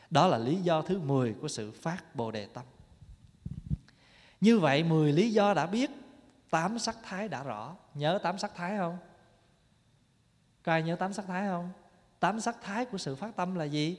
[0.10, 2.66] Đó là lý do thứ 10 của sự phát bồ đề tâm.
[4.42, 5.92] Như vậy 10 lý do đã biết,
[6.50, 7.76] tám sắc thái đã rõ.
[7.94, 8.98] Nhớ tám sắc thái không?
[10.64, 11.70] Có ai nhớ tám sắc thái không?
[12.20, 13.98] Tám sắc thái của sự phát tâm là gì?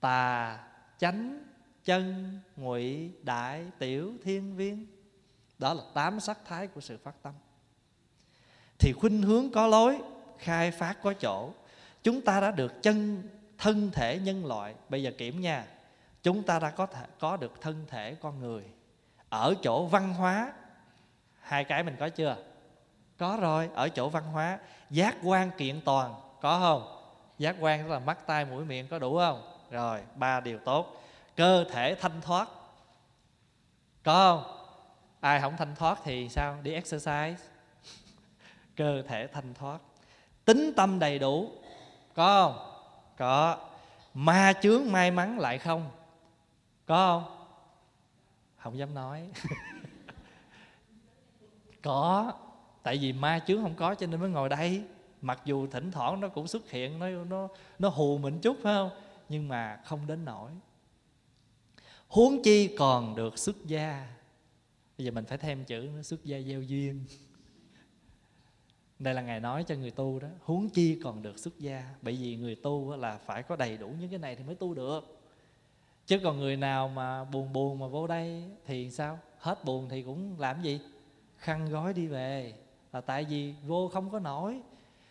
[0.00, 0.58] Tà,
[0.98, 1.44] chánh,
[1.84, 4.86] chân, ngụy, đại, tiểu, thiên, viên.
[5.58, 7.34] Đó là tám sắc thái của sự phát tâm
[8.84, 9.98] thì khuynh hướng có lối,
[10.38, 11.50] khai phát có chỗ.
[12.02, 13.22] Chúng ta đã được chân
[13.58, 14.74] thân thể nhân loại.
[14.88, 15.64] Bây giờ kiểm nha,
[16.22, 18.64] chúng ta đã có thể, có được thân thể con người.
[19.28, 20.52] Ở chỗ văn hóa,
[21.40, 22.36] hai cái mình có chưa?
[23.18, 24.58] Có rồi, ở chỗ văn hóa.
[24.90, 27.12] Giác quan kiện toàn, có không?
[27.38, 29.58] Giác quan tức là mắt, tai, mũi, miệng có đủ không?
[29.70, 31.02] Rồi, ba điều tốt.
[31.36, 32.48] Cơ thể thanh thoát,
[34.02, 34.66] có không?
[35.20, 36.58] Ai không thanh thoát thì sao?
[36.62, 37.53] Đi exercise
[38.76, 39.80] cơ thể thanh thoát.
[40.44, 41.50] Tính tâm đầy đủ,
[42.14, 42.70] có không?
[43.16, 43.58] Có.
[44.14, 45.90] Ma chướng may mắn lại không?
[46.86, 47.46] Có không?
[48.56, 49.30] Không dám nói.
[51.82, 52.32] Có.
[52.82, 54.82] Tại vì ma chướng không có cho nên mới ngồi đây.
[55.20, 57.48] Mặc dù thỉnh thoảng nó cũng xuất hiện, nó nó
[57.78, 58.90] nó hù mình chút, phải không?
[59.28, 60.50] Nhưng mà không đến nổi
[62.14, 64.08] huống chi còn được xuất gia.
[64.98, 67.04] Bây giờ mình phải thêm chữ nó xuất gia gieo duyên
[69.04, 71.94] đây là ngài nói cho người tu đó, huống chi còn được xuất gia.
[72.02, 74.74] Bởi vì người tu là phải có đầy đủ những cái này thì mới tu
[74.74, 75.20] được.
[76.06, 79.18] Chứ còn người nào mà buồn buồn mà vô đây thì sao?
[79.38, 80.80] Hết buồn thì cũng làm gì?
[81.38, 82.54] Khăn gói đi về.
[82.92, 84.60] Là tại vì vô không có nổi.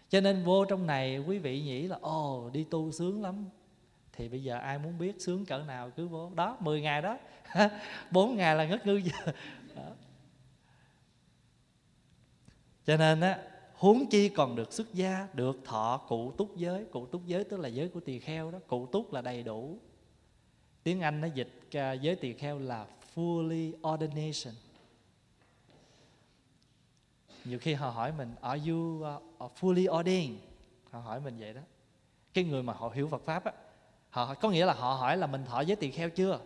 [0.10, 3.46] Cho nên vô trong này quý vị nghĩ là, ồ, đi tu sướng lắm.
[4.14, 6.32] Thì bây giờ ai muốn biết sướng cỡ nào cứ vô.
[6.36, 7.18] Đó 10 ngày đó.
[8.12, 9.32] 4 ngày là ngất ngư giờ.
[9.76, 9.84] Đó.
[12.86, 13.40] cho nên á
[13.84, 16.86] huống chi còn được xuất gia được thọ cụ túc giới.
[16.92, 18.60] Cụ túc giới tức là giới của tỳ kheo đó.
[18.68, 19.78] Cụ túc là đầy đủ.
[20.84, 24.54] Tiếng anh nó dịch giới tỳ kheo là fully ordination.
[27.46, 29.06] Nhiều khi họ hỏi mình are you
[29.46, 30.38] uh, fully ordained?
[30.90, 31.62] Họ hỏi mình vậy đó.
[32.34, 33.52] Cái người mà họ hiểu Phật pháp á
[34.10, 36.40] họ có nghĩa là họ hỏi là mình thọ giới tỳ kheo chưa?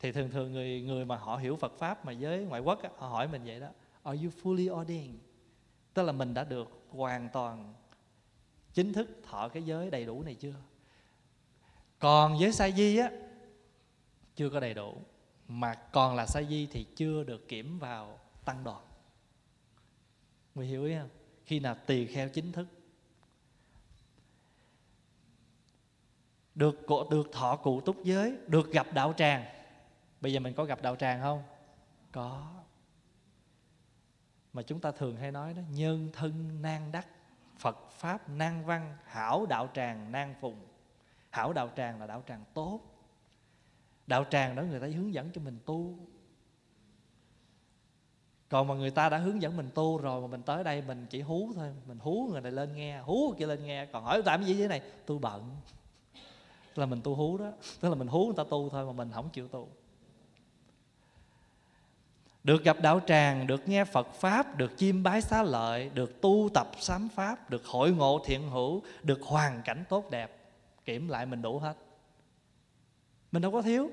[0.00, 2.90] Thì thường thường người người mà họ hiểu Phật pháp mà giới ngoại quốc á,
[2.96, 3.68] họ hỏi mình vậy đó.
[4.02, 5.16] Are you fully ordained?
[5.94, 7.74] Tức là mình đã được hoàn toàn
[8.72, 10.54] chính thức thọ cái giới đầy đủ này chưa?
[11.98, 13.10] Còn giới sa di á,
[14.36, 14.96] chưa có đầy đủ.
[15.48, 18.84] Mà còn là sa di thì chưa được kiểm vào tăng đoàn.
[20.54, 21.08] Người hiểu ý không?
[21.44, 22.66] Khi nào tỳ kheo chính thức,
[26.54, 29.44] Được được thọ cụ túc giới, Được gặp đạo tràng.
[30.20, 31.42] Bây giờ mình có gặp đạo tràng không?
[32.12, 32.61] Có.
[34.52, 37.06] Mà chúng ta thường hay nói đó, Nhân thân nan đắc,
[37.58, 40.56] Phật Pháp nan văn, Hảo đạo tràng nan phùng.
[41.30, 42.80] Hảo đạo tràng là đạo tràng tốt.
[44.06, 45.98] Đạo tràng đó người ta hướng dẫn cho mình tu.
[48.48, 51.06] Còn mà người ta đã hướng dẫn mình tu rồi mà mình tới đây mình
[51.10, 53.86] chỉ hú thôi, mình hú người này lên nghe, hú kia lên nghe.
[53.86, 54.82] Còn hỏi làm gì thế này?
[55.06, 55.56] Tôi bận.
[56.74, 57.50] Là mình tu hú đó,
[57.80, 59.68] tức là mình hú người ta tu thôi mà mình không chịu tu
[62.44, 66.48] được gặp đạo tràng, được nghe phật pháp, được chiêm bái xá lợi, được tu
[66.54, 70.36] tập sám pháp, được hội ngộ thiện hữu, được hoàn cảnh tốt đẹp.
[70.84, 71.76] Kiểm lại mình đủ hết.
[73.32, 73.90] Mình đâu có thiếu.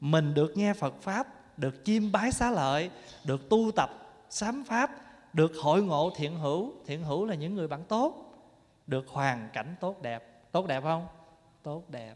[0.00, 2.90] Mình được nghe phật pháp, được chiêm bái xá lợi,
[3.24, 3.90] được tu tập
[4.30, 4.90] sám pháp,
[5.32, 6.72] được hội ngộ thiện hữu.
[6.86, 8.22] Thiện hữu là những người bạn tốt.
[8.86, 10.52] Được hoàn cảnh tốt đẹp.
[10.52, 11.06] Tốt đẹp không?
[11.62, 12.14] Tốt đẹp.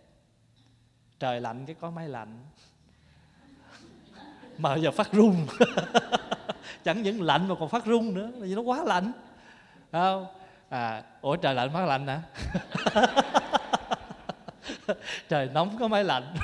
[1.19, 2.45] Trời lạnh cái có máy lạnh
[4.63, 5.47] mà giờ phát run
[6.85, 9.13] chẳng những lạnh mà còn phát run nữa vì nó quá lạnh.
[9.93, 10.27] Không?
[10.69, 12.23] À ủa, trời lạnh mát lạnh hả?
[15.29, 16.35] Trời nóng có máy lạnh.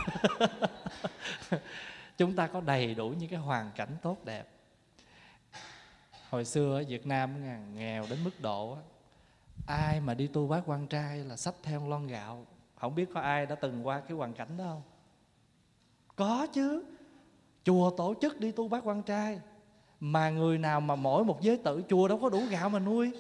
[2.16, 4.48] Chúng ta có đầy đủ những cái hoàn cảnh tốt đẹp.
[6.30, 7.30] Hồi xưa ở việt nam
[7.74, 8.78] nghèo đến mức độ
[9.66, 12.46] ai mà đi tu bác quan trai là sắp theo lon gạo.
[12.74, 14.82] Không biết có ai đã từng qua cái hoàn cảnh đó không?
[16.16, 16.84] Có chứ
[17.66, 19.40] chùa tổ chức đi tu bác quan trai.
[20.00, 23.10] Mà người nào mà mỗi một giới tử chùa đâu có đủ gạo mà nuôi.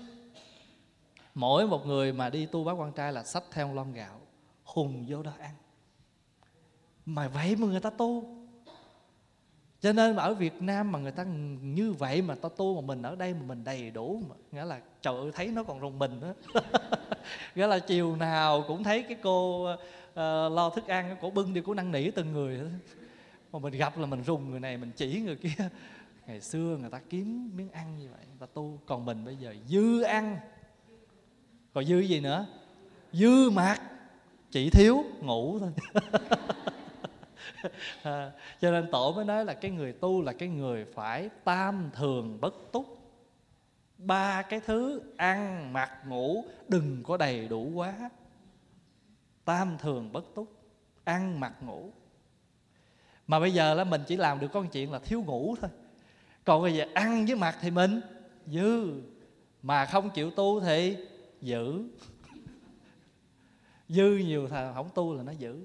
[1.34, 4.20] Mỗi một người mà đi tu bác quan trai là sách theo lon gạo
[4.64, 5.54] hùng vô đó ăn.
[7.06, 8.24] Mà vậy mà người ta tu.
[9.80, 11.24] Cho nên mà ở Việt Nam mà người ta
[11.62, 14.64] như vậy mà ta tu mà mình ở đây mà mình đầy đủ mà nghĩa
[14.64, 16.60] là trời ơi thấy nó còn rùng mình đó
[17.54, 20.16] nghĩa là chiều nào cũng thấy cái cô uh,
[20.52, 22.60] lo thức ăn cổ bưng đi cổ năn nỉ từng người
[23.58, 25.68] mà mình gặp là mình rùng người này mình chỉ người kia.
[26.26, 28.80] Ngày xưa người ta kiếm miếng ăn như vậy người ta tu.
[28.86, 30.38] Còn mình bây giờ dư ăn.
[31.74, 32.46] Còn dư gì nữa?
[33.12, 33.80] Dư mạc.
[34.50, 35.72] Chỉ thiếu ngủ thôi.
[38.02, 41.90] À, cho nên tổ mới nói là cái người tu là cái người phải tam
[41.92, 42.98] thường bất túc.
[43.98, 48.10] Ba cái thứ ăn mặc ngủ đừng có đầy đủ quá.
[49.44, 50.52] Tam thường bất túc.
[51.04, 51.92] Ăn mặc ngủ
[53.26, 55.70] mà bây giờ là mình chỉ làm được con chuyện là thiếu ngủ thôi.
[56.44, 58.00] Còn bây giờ ăn với mặc thì mình
[58.46, 59.02] dư,
[59.62, 60.96] mà không chịu tu thì
[61.40, 61.82] giữ
[63.88, 65.64] dư nhiều thà không tu là nó giữ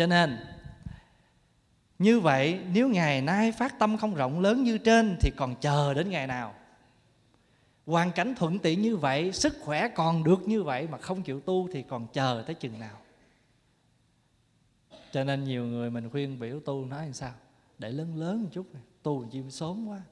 [0.00, 0.38] cho nên,
[1.98, 5.94] như vậy, nếu ngày nay phát tâm không rộng lớn như trên thì còn chờ
[5.94, 6.54] đến ngày nào?
[7.86, 11.40] Hoàn cảnh thuận tiện như vậy, sức khỏe còn được như vậy mà không chịu
[11.40, 12.96] tu thì còn chờ tới chừng nào?
[15.12, 17.32] Cho nên nhiều người mình khuyên biểu tu nói làm sao?
[17.78, 18.66] Để lớn lớn một chút
[19.02, 20.02] tu chim sớm quá.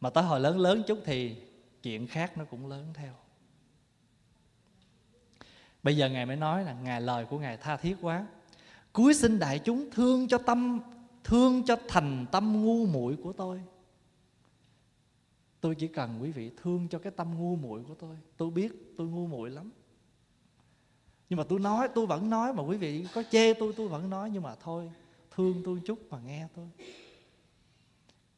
[0.00, 1.36] Mà tới hồi lớn lớn chút thì
[1.82, 3.12] chuyện khác nó cũng lớn theo.
[5.82, 8.26] Bây giờ ngài mới nói là ngài lời của ngài tha thiết quá.
[8.92, 10.80] Cuối xin đại chúng thương cho tâm,
[11.24, 13.62] thương cho thành tâm ngu muội của tôi.
[15.60, 18.16] Tôi chỉ cần quý vị thương cho cái tâm ngu muội của tôi.
[18.36, 19.70] Tôi biết tôi ngu muội lắm
[21.30, 24.10] nhưng mà tôi nói, tôi vẫn nói mà quý vị có chê tôi tôi vẫn
[24.10, 24.30] nói.
[24.32, 24.90] Nhưng mà thôi,
[25.30, 26.68] thương tôi chút mà nghe tôi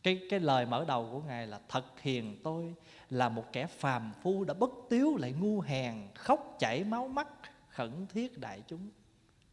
[0.05, 2.75] cái cái lời mở đầu của ngài là thật hiền tôi
[3.11, 7.29] là một kẻ phàm phu đã bất tiếu lại ngu hèn, khóc chảy máu mắt,
[7.69, 8.89] khẩn thiết đại chúng.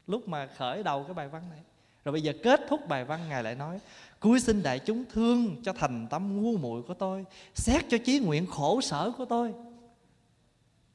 [0.07, 1.59] Lúc mà khởi đầu cái bài văn này.
[2.05, 3.79] Rồi bây giờ kết thúc bài văn, ngài lại nói
[4.19, 7.25] cuối xin đại chúng thương cho thành tâm ngu muội của tôi,
[7.55, 9.53] xét cho chí nguyện khổ sở của tôi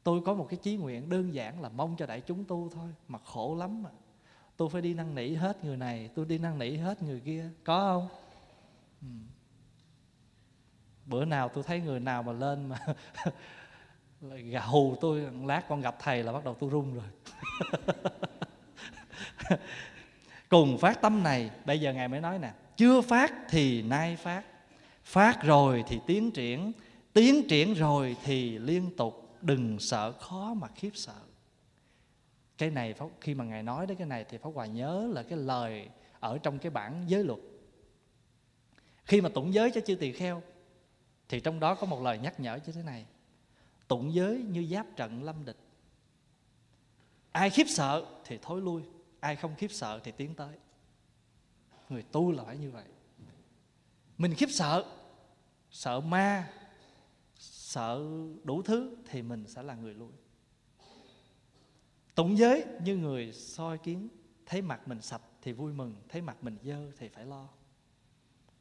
[0.07, 2.89] tôi có một cái chí nguyện đơn giản là mong cho đại chúng tu thôi,
[3.09, 3.91] mà khổ lắm mà.
[4.57, 7.51] Tôi phải đi năn nỉ hết người này, tôi đi năn nỉ hết người kia.
[7.65, 8.09] Có không?
[9.01, 9.07] Ừ.
[11.07, 12.79] bữa nào tôi thấy người nào mà lên mà
[14.51, 17.05] gà hù tôi lát con gặp thầy là bắt đầu tôi run rồi.
[20.49, 24.43] Cùng phát tâm này, bây giờ ngài mới nói nè, chưa phát thì nay phát
[25.05, 26.73] phát rồi thì tiến triển
[27.13, 31.21] tiến triển rồi thì liên tục đừng sợ, khó mà khiếp sợ.
[32.59, 35.39] Cái này khi mà ngài nói đến cái này thì pháp hòa nhớ là cái
[35.39, 35.89] lời
[36.21, 37.39] ở trong cái bản giới luật.
[39.05, 40.43] Khi mà tụng giới cho chư tỳ kheo,
[41.29, 43.07] thì trong đó có một lời nhắc nhở như thế này.
[43.89, 45.57] Tụng giới như giáp trận lâm địch.
[47.33, 48.83] Ai khiếp sợ thì thối lui,
[49.21, 50.57] ai không khiếp sợ thì tiến tới.
[51.89, 52.85] Người tu là phải như vậy.
[54.19, 54.85] Mình khiếp sợ
[55.71, 56.51] sợ ma
[57.77, 58.03] sợ
[58.45, 60.11] đủ thứ thì mình sẽ là người lui.
[62.15, 64.09] Tụng giới như người soi kiến,
[64.47, 67.49] thấy mặt mình sạch thì vui mừng, thấy mặt mình dơ thì phải lo.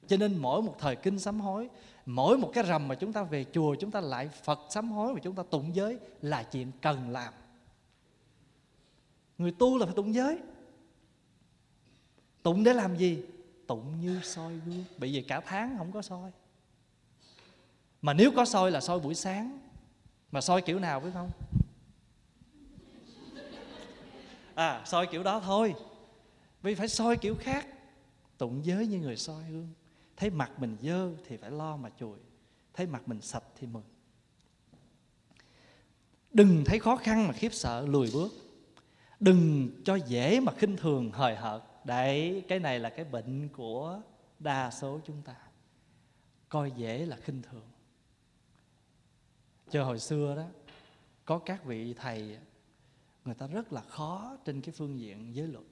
[0.07, 1.69] Cho nên mỗi một thời kinh sám hối,
[2.05, 5.13] mỗi một cái rằm mà chúng ta về chùa, chúng ta lại phật sám hối
[5.13, 7.33] và chúng ta tụng giới là chuyện cần làm.
[9.37, 10.39] Người tu là phải tụng giới.
[12.43, 13.23] Tụng để làm gì?
[13.67, 14.83] Tụng như soi gương.
[14.97, 16.31] Bởi vì cả tháng không có soi
[18.05, 19.59] mà nếu có soi là soi buổi sáng.
[20.31, 21.31] Mà soi kiểu nào biết không?
[24.55, 25.75] À soi kiểu đó thôi.
[26.61, 27.67] Vì phải soi kiểu khác.
[28.37, 29.69] Tụng giới như người soi hương
[30.17, 32.17] thấy mặt mình dơ thì phải lo mà chùi.
[32.73, 33.83] Thấy mặt mình sạch thì mừng.
[36.33, 38.33] Đừng thấy khó khăn mà khiếp sợ, lùi bước.
[39.19, 41.61] Đừng cho dễ mà khinh thường, hời hợt.
[41.85, 44.01] Đấy, cái này là cái bệnh của
[44.39, 45.35] đa số chúng ta.
[46.49, 47.63] Coi dễ là khinh thường
[49.69, 50.45] chờ hồi xưa đó
[51.25, 52.37] có các vị thầy
[53.25, 55.65] người ta rất là khó trên cái phương diện giới luật.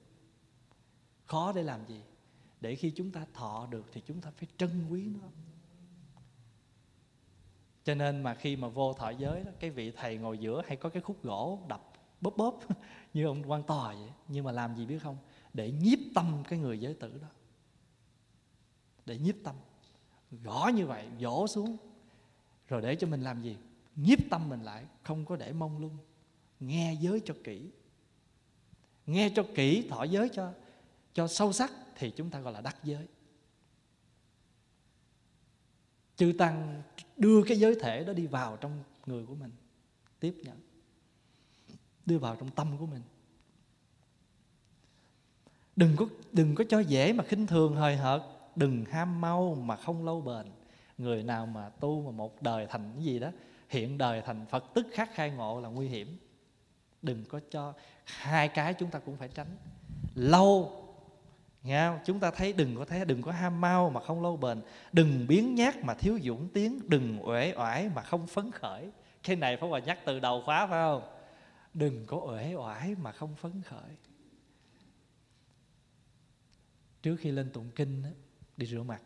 [1.26, 2.00] Khó để làm gì?
[2.60, 5.28] Để khi chúng ta thọ được thì chúng ta phải trân quý nó.
[7.84, 10.76] Cho nên mà khi mà vô thọ giới đó, cái vị thầy ngồi giữa hay
[10.76, 12.60] có cái khúc gỗ đập bóp bóp
[13.14, 15.16] như ông quan tòa vậy nhưng mà làm gì biết không?
[15.52, 17.28] Để nhiếp tâm cái người giới tử đó.
[19.06, 19.56] Để nhiếp tâm.
[20.30, 21.76] Gõ như vậy dỗ xuống.
[22.68, 23.56] Rồi để cho mình làm gì?
[23.96, 25.96] Nhiếp tâm mình lại, không có để mong lung.
[26.60, 27.70] Nghe giới cho kỹ.
[29.06, 30.52] Nghe cho kỹ, thọ giới cho
[31.14, 33.06] cho sâu sắc thì chúng ta gọi là đắc giới.
[36.16, 36.82] Chư tăng
[37.16, 39.50] đưa cái giới thể đó đi vào trong người của mình,
[40.20, 40.60] tiếp nhận.
[42.06, 43.02] Đưa vào trong tâm của mình.
[45.76, 48.22] Đừng có đừng có cho dễ mà khinh thường, hời hợt.
[48.56, 50.46] Đừng ham mau mà không lâu bền.
[50.98, 53.30] Người nào mà tu mà một đời thành cái gì đó
[53.74, 56.18] hiện đời thành phật tức khắc khai ngộ là nguy hiểm.
[57.02, 57.72] Đừng có cho
[58.04, 59.56] hai cái chúng ta cũng phải tránh.
[60.14, 60.84] Lâu,
[61.62, 61.98] nghe không?
[62.04, 64.62] chúng ta thấy đừng có thấy, đừng có ham mau mà không lâu bền.
[64.92, 68.90] Đừng biến nhát mà thiếu dũng tiến, đừng uể oải mà không phấn khởi.
[69.22, 71.02] Cái này phải hòa nhắc từ đầu khóa phải không?
[71.74, 73.96] Đừng có uể oải mà không phấn khởi.
[77.02, 78.02] Trước khi lên tụng kinh
[78.56, 79.02] đi rửa mặt,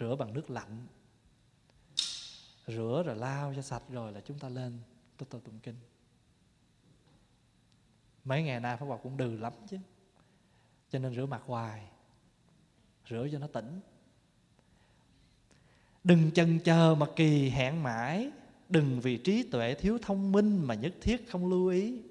[0.00, 0.86] rửa bằng nước lạnh
[2.66, 4.78] rửa rồi lau cho sạch rồi là chúng ta lên
[5.16, 5.76] tôi tôi tụng kinh.
[8.24, 9.78] Mấy ngày nay pháp hòa cũng đừ lắm chứ.
[10.90, 11.82] Cho nên rửa mặt hoài,
[13.10, 13.80] rửa cho nó tỉnh.
[16.04, 18.30] Đừng chần chờ mà kỳ hẹn mãi,
[18.68, 22.02] đừng vì trí tuệ thiếu thông minh mà nhất thiết không lưu ý.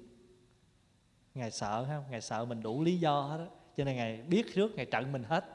[1.34, 3.46] Ngài sợ không ngài sợ mình đủ lý do hết đó
[3.76, 5.53] cho nên ngài biết trước, ngài trận mình hết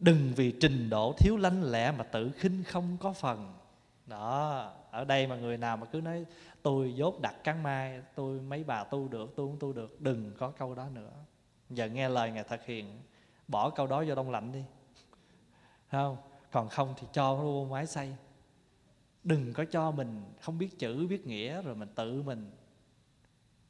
[0.00, 3.54] đừng vì trình độ thiếu lanh lẹ mà tự khinh không có phần.
[4.06, 6.24] Đó ở đây mà người nào mà cứ nói
[6.62, 10.32] tôi dốt đặt cắn mai tôi mấy bà tu được tôi cũng tu được đừng
[10.38, 11.12] có câu đó nữa.
[11.70, 13.00] Giờ nghe lời ngài thực hiện,
[13.48, 14.62] bỏ câu đó vô đông lạnh đi.
[15.90, 16.16] Không?
[16.50, 18.14] Còn không thì cho luôn vô máy xây
[19.24, 22.50] đừng có cho mình không biết chữ biết nghĩa rồi mình tự mình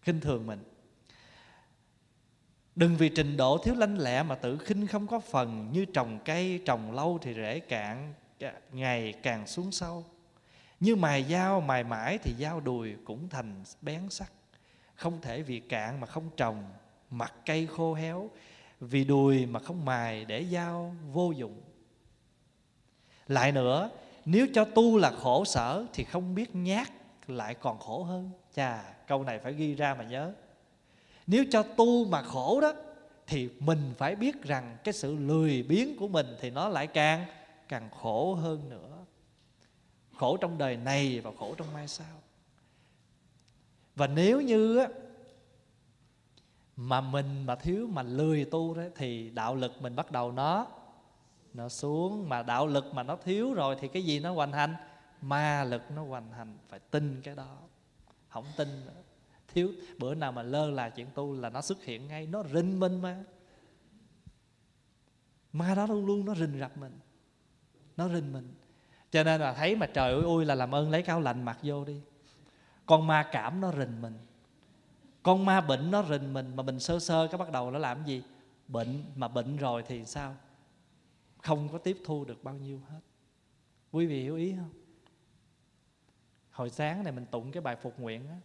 [0.03, 0.65] khinh thường mình.
[2.77, 5.69] Đừng vì trình độ thiếu lanh lẹ mà tự khinh không có phần.
[5.73, 8.15] Như trồng cây, trồng lâu thì rễ cạn
[8.73, 10.05] Ngày càng xuống sâu.
[10.81, 14.33] Như mài dao, mài mãi thì dao đùi cũng thành bén sắc
[14.95, 16.65] Không thể vì cạn mà không trồng
[17.11, 18.31] Mặt cây khô héo.
[18.81, 21.61] Vì đùi mà không mài để dao vô dụng.
[23.29, 23.91] Lại nữa,
[24.25, 26.89] Nếu cho tu là khổ sở Thì không biết nhát
[27.27, 28.31] lại còn khổ hơn.
[28.55, 30.33] Chà, câu này phải ghi ra mà nhớ
[31.31, 32.73] nếu cho tu mà khổ đó
[33.27, 37.27] thì mình phải biết rằng cái sự lười biếng của mình thì nó lại càng
[37.69, 39.05] càng khổ hơn nữa.
[40.17, 42.23] Khổ trong đời này và khổ trong mai sau.
[43.97, 44.89] Và nếu như á,
[46.77, 50.67] mà mình mà thiếu mà lười tu đó thì đạo lực mình bắt đầu nó
[51.55, 52.29] nó xuống.
[52.29, 54.75] Mà đạo lực mà nó thiếu rồi thì cái gì nó hoành hành?
[55.21, 57.57] Ma lực nó hoành hành phải tin cái đó.
[58.29, 59.03] Không tin nữa
[59.53, 59.73] thiếu.
[59.99, 63.03] Bữa nào mà lơ là chuyện tu là nó xuất hiện ngay, nó rình mình
[63.03, 63.25] mà.
[65.53, 66.99] Ma đó luôn luôn nó rình rập mình.
[67.97, 68.55] Nó rình mình.
[69.11, 71.59] Cho nên là thấy mà trời ơi ui là làm ơn lấy cao lạnh mặc
[71.63, 72.01] vô đi.
[72.87, 74.19] Con ma cảm nó rình mình.
[75.23, 78.05] Con ma bệnh nó rình mình, mà mình sơ sơ cái bắt đầu nó làm
[78.05, 78.23] gì?
[78.69, 80.37] Bệnh mà bệnh rồi thì sao?
[81.43, 83.01] Không có tiếp thu được bao nhiêu hết.
[83.93, 84.71] Quý vị hiểu ý không?
[86.51, 88.37] Hồi sáng này mình tụng cái bài phục nguyện á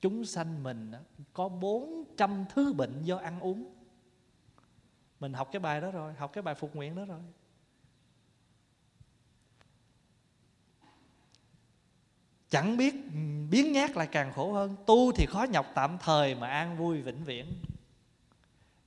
[0.00, 0.92] chúng sanh mình
[1.32, 3.74] có 400 thứ bệnh do ăn uống.
[5.20, 7.20] Mình học cái bài đó rồi, học cái bài phục nguyện đó rồi.
[12.48, 12.94] Chẳng biết,
[13.50, 17.02] biến nhát lại càng khổ hơn, tu thì khó nhọc tạm thời mà an vui
[17.02, 17.46] vĩnh viễn.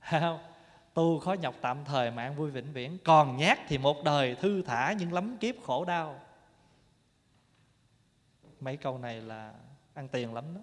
[0.00, 0.38] Không?
[0.94, 2.98] Tu khó nhọc tạm thời mà an vui vĩnh viễn.
[3.04, 6.20] Còn nhát thì một đời thư thả nhưng lắm kiếp khổ đau.
[8.60, 9.54] Mấy câu này là
[9.94, 10.60] ăn tiền lắm đó.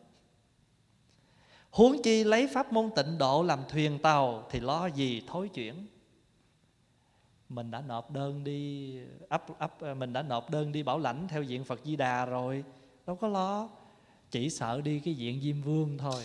[1.78, 5.88] Huống chi lấy pháp môn tịnh độ làm thuyền tàu Thì lo gì thối chuyển?
[7.50, 8.94] Mình đã nộp đơn đi
[9.30, 12.64] ấp, ấp, Mình đã nộp đơn đi bảo lãnh Theo diện Phật Di Đà rồi.
[13.08, 13.70] Đâu có lo
[14.32, 16.24] Chỉ sợ đi cái diện Diêm Vương thôi.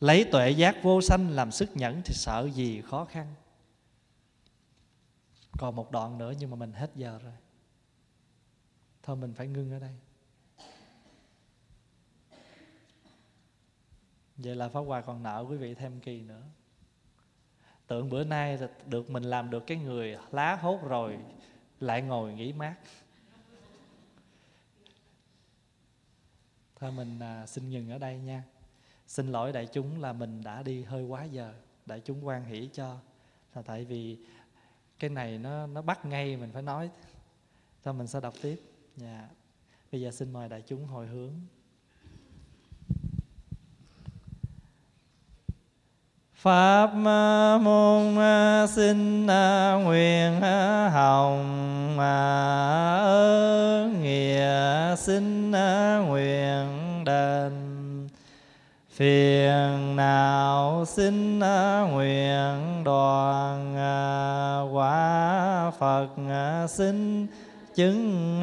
[0.00, 3.34] Lấy tuệ giác vô sanh làm sức nhẫn Thì sợ gì khó khăn?
[5.58, 7.32] Còn một đoạn nữa nhưng mà mình hết giờ rồi.
[9.02, 9.94] Thôi mình phải ngưng ở đây.
[14.36, 16.42] Vậy là pháp hòa còn nợ quý vị thêm kỳ nữa.
[17.86, 21.18] Tưởng bữa nay được mình làm được cái người lá hốt rồi
[21.80, 22.76] lại ngồi nghỉ mát.
[26.76, 28.42] Thôi mình à, xin ngừng ở đây nha.
[29.06, 31.54] Xin lỗi đại chúng là mình đã đi hơi quá giờ.
[31.86, 32.98] Đại chúng quan hỷ cho
[33.54, 34.18] là tại vì
[34.98, 36.90] cái này nó nó bắt ngay mình phải nói.
[37.84, 38.60] Thôi mình sẽ đọc tiếp.
[38.96, 39.28] Dạ.
[39.92, 41.32] Bây giờ xin mời đại chúng hồi hướng.
[46.34, 46.86] Pháp
[47.60, 48.16] môn
[48.68, 49.26] xin
[49.84, 50.40] nguyện
[50.92, 55.50] hồng ơn nghĩa xin
[56.08, 57.77] nguyện đền
[58.98, 67.26] phiền nào xin à, nguyện đoàn à, quả Phật à, xin
[67.74, 68.42] chứng